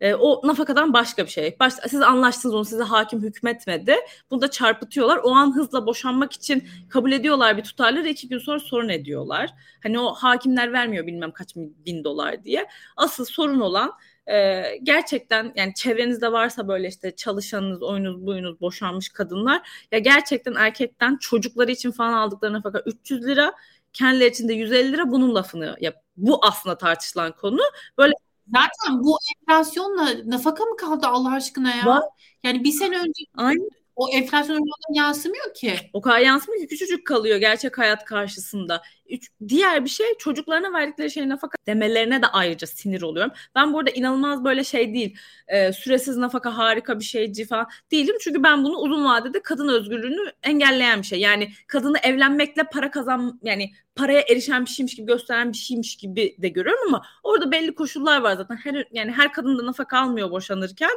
[0.00, 1.56] e, o nafakadan başka bir şey.
[1.60, 3.96] Baş, siz anlaştınız onu size hakim hükmetmedi.
[4.30, 5.16] Bunu da çarpıtıyorlar.
[5.22, 8.08] O an hızla boşanmak için kabul ediyorlar bir tutarları.
[8.08, 9.50] iki gün sonra sorun ediyorlar.
[9.82, 12.66] Hani o hakimler vermiyor bilmem kaç bin dolar diye.
[12.96, 13.92] Asıl sorun olan
[14.26, 21.16] e, gerçekten yani çevrenizde varsa böyle işte çalışanınız, oyunuz, buyunuz boşanmış kadınlar ya gerçekten erkekten
[21.16, 23.52] çocukları için falan aldıkları nafaka 300 lira
[23.92, 25.96] kendileri için de 150 lira bunun lafını yap.
[26.16, 27.60] Bu aslında tartışılan konu.
[27.98, 28.12] Böyle
[28.46, 31.86] Zaten bu enflasyonla nafaka mı kaldı Allah aşkına ya?
[31.86, 32.02] Var.
[32.42, 33.68] Yani bir sene önce Aynen.
[33.96, 35.74] O enflasyon oranından yansımıyor ki.
[35.92, 38.82] O kadar yansımıyor ki küçücük kalıyor gerçek hayat karşısında.
[39.08, 43.32] Üç, diğer bir şey çocuklarına verdikleri şey nafaka demelerine de ayrıca sinir oluyorum.
[43.54, 45.16] Ben burada inanılmaz böyle şey değil
[45.48, 48.16] e, süresiz nafaka harika bir şeyci falan değilim.
[48.20, 51.20] Çünkü ben bunu uzun vadede kadın özgürlüğünü engelleyen bir şey.
[51.20, 56.36] Yani kadını evlenmekle para kazan yani paraya erişen bir şeymiş gibi gösteren bir şeymiş gibi
[56.38, 58.56] de görüyorum ama orada belli koşullar var zaten.
[58.56, 60.90] Her, yani her kadın da nafaka almıyor boşanırken.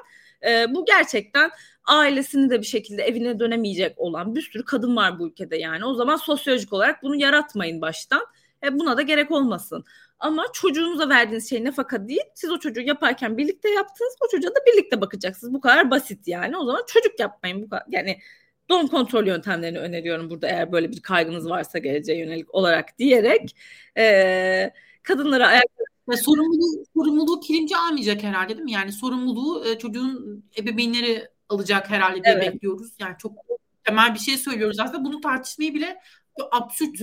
[0.48, 1.52] E, bu gerçekten
[1.88, 5.86] ailesini de bir şekilde evine dönemeyecek olan bir sürü kadın var bu ülkede yani.
[5.86, 8.26] O zaman sosyolojik olarak bunu yaratmayın baştan.
[8.64, 9.86] E, buna da gerek olmasın.
[10.20, 12.22] Ama çocuğunuza verdiğiniz şey nafaka değil.
[12.36, 14.16] Siz o çocuğu yaparken birlikte yaptınız.
[14.26, 15.54] O çocuğa da birlikte bakacaksınız.
[15.54, 16.58] Bu kadar basit yani.
[16.58, 17.62] O zaman çocuk yapmayın.
[17.62, 17.86] Bu kadar.
[17.90, 18.20] Yani
[18.70, 23.56] doğum kontrol yöntemlerini öneriyorum burada eğer böyle bir kaygınız varsa geleceğe yönelik olarak diyerek
[23.98, 24.74] e,
[25.04, 25.64] kadınlara ayak
[26.10, 28.72] ve sorumluluğu, sorumluluğu kilimci almayacak herhalde değil mi?
[28.72, 32.54] Yani sorumluluğu e, çocuğun ebeveynleri alacak herhalde diye evet.
[32.54, 32.92] bekliyoruz.
[33.00, 33.32] Yani çok
[33.84, 35.06] temel bir şey söylüyoruz aslında.
[35.06, 36.00] Bunu tartışmayı bile
[36.52, 37.00] absürt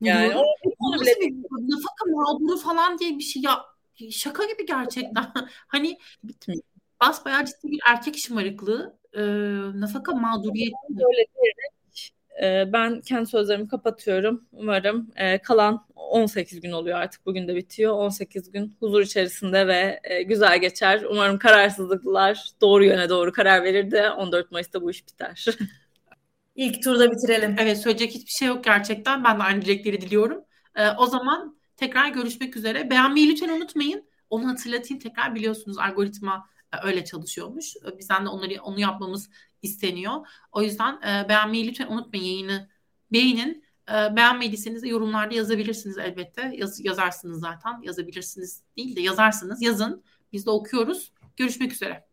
[0.00, 1.34] yani o, o bir
[1.70, 3.64] nafaka mağduru falan diye bir şey ya
[4.10, 5.32] şaka gibi gerçekten.
[5.66, 6.62] hani bitmiyor.
[7.00, 9.22] Basbayağı ciddi bir erkek şımarıklığı e,
[9.80, 10.76] nafaka mağduriyeti.
[10.88, 11.75] Böyle diyerek
[12.42, 14.44] e, ben kendi sözlerimi kapatıyorum.
[14.52, 17.92] Umarım e, kalan 18 gün oluyor artık bugün de bitiyor.
[17.92, 21.02] 18 gün huzur içerisinde ve e, güzel geçer.
[21.10, 25.46] Umarım kararsızlıklar doğru yöne doğru karar verir de 14 Mayıs'ta bu iş biter.
[26.56, 27.56] İlk turda bitirelim.
[27.58, 29.24] Evet söyleyecek hiçbir şey yok gerçekten.
[29.24, 30.44] Ben de aynı dilekleri diliyorum.
[30.76, 32.90] Ee, o zaman tekrar görüşmek üzere.
[32.90, 34.04] Beğenmeyi lütfen unutmayın.
[34.30, 37.76] Onu hatırlatayım tekrar biliyorsunuz algoritma e, öyle çalışıyormuş.
[37.76, 39.30] E, bizden de onları onu yapmamız
[39.62, 40.26] isteniyor.
[40.52, 42.68] O yüzden e, beğenmeyi lütfen unutmayın yayını.
[43.12, 43.64] Beğenin.
[43.88, 46.52] E, beğenmediyseniz de yorumlarda yazabilirsiniz elbette.
[46.56, 47.82] Yaz, yazarsınız zaten.
[47.82, 49.62] Yazabilirsiniz değil de yazarsınız.
[49.62, 50.04] Yazın.
[50.32, 51.12] Biz de okuyoruz.
[51.36, 52.06] Görüşmek üzere.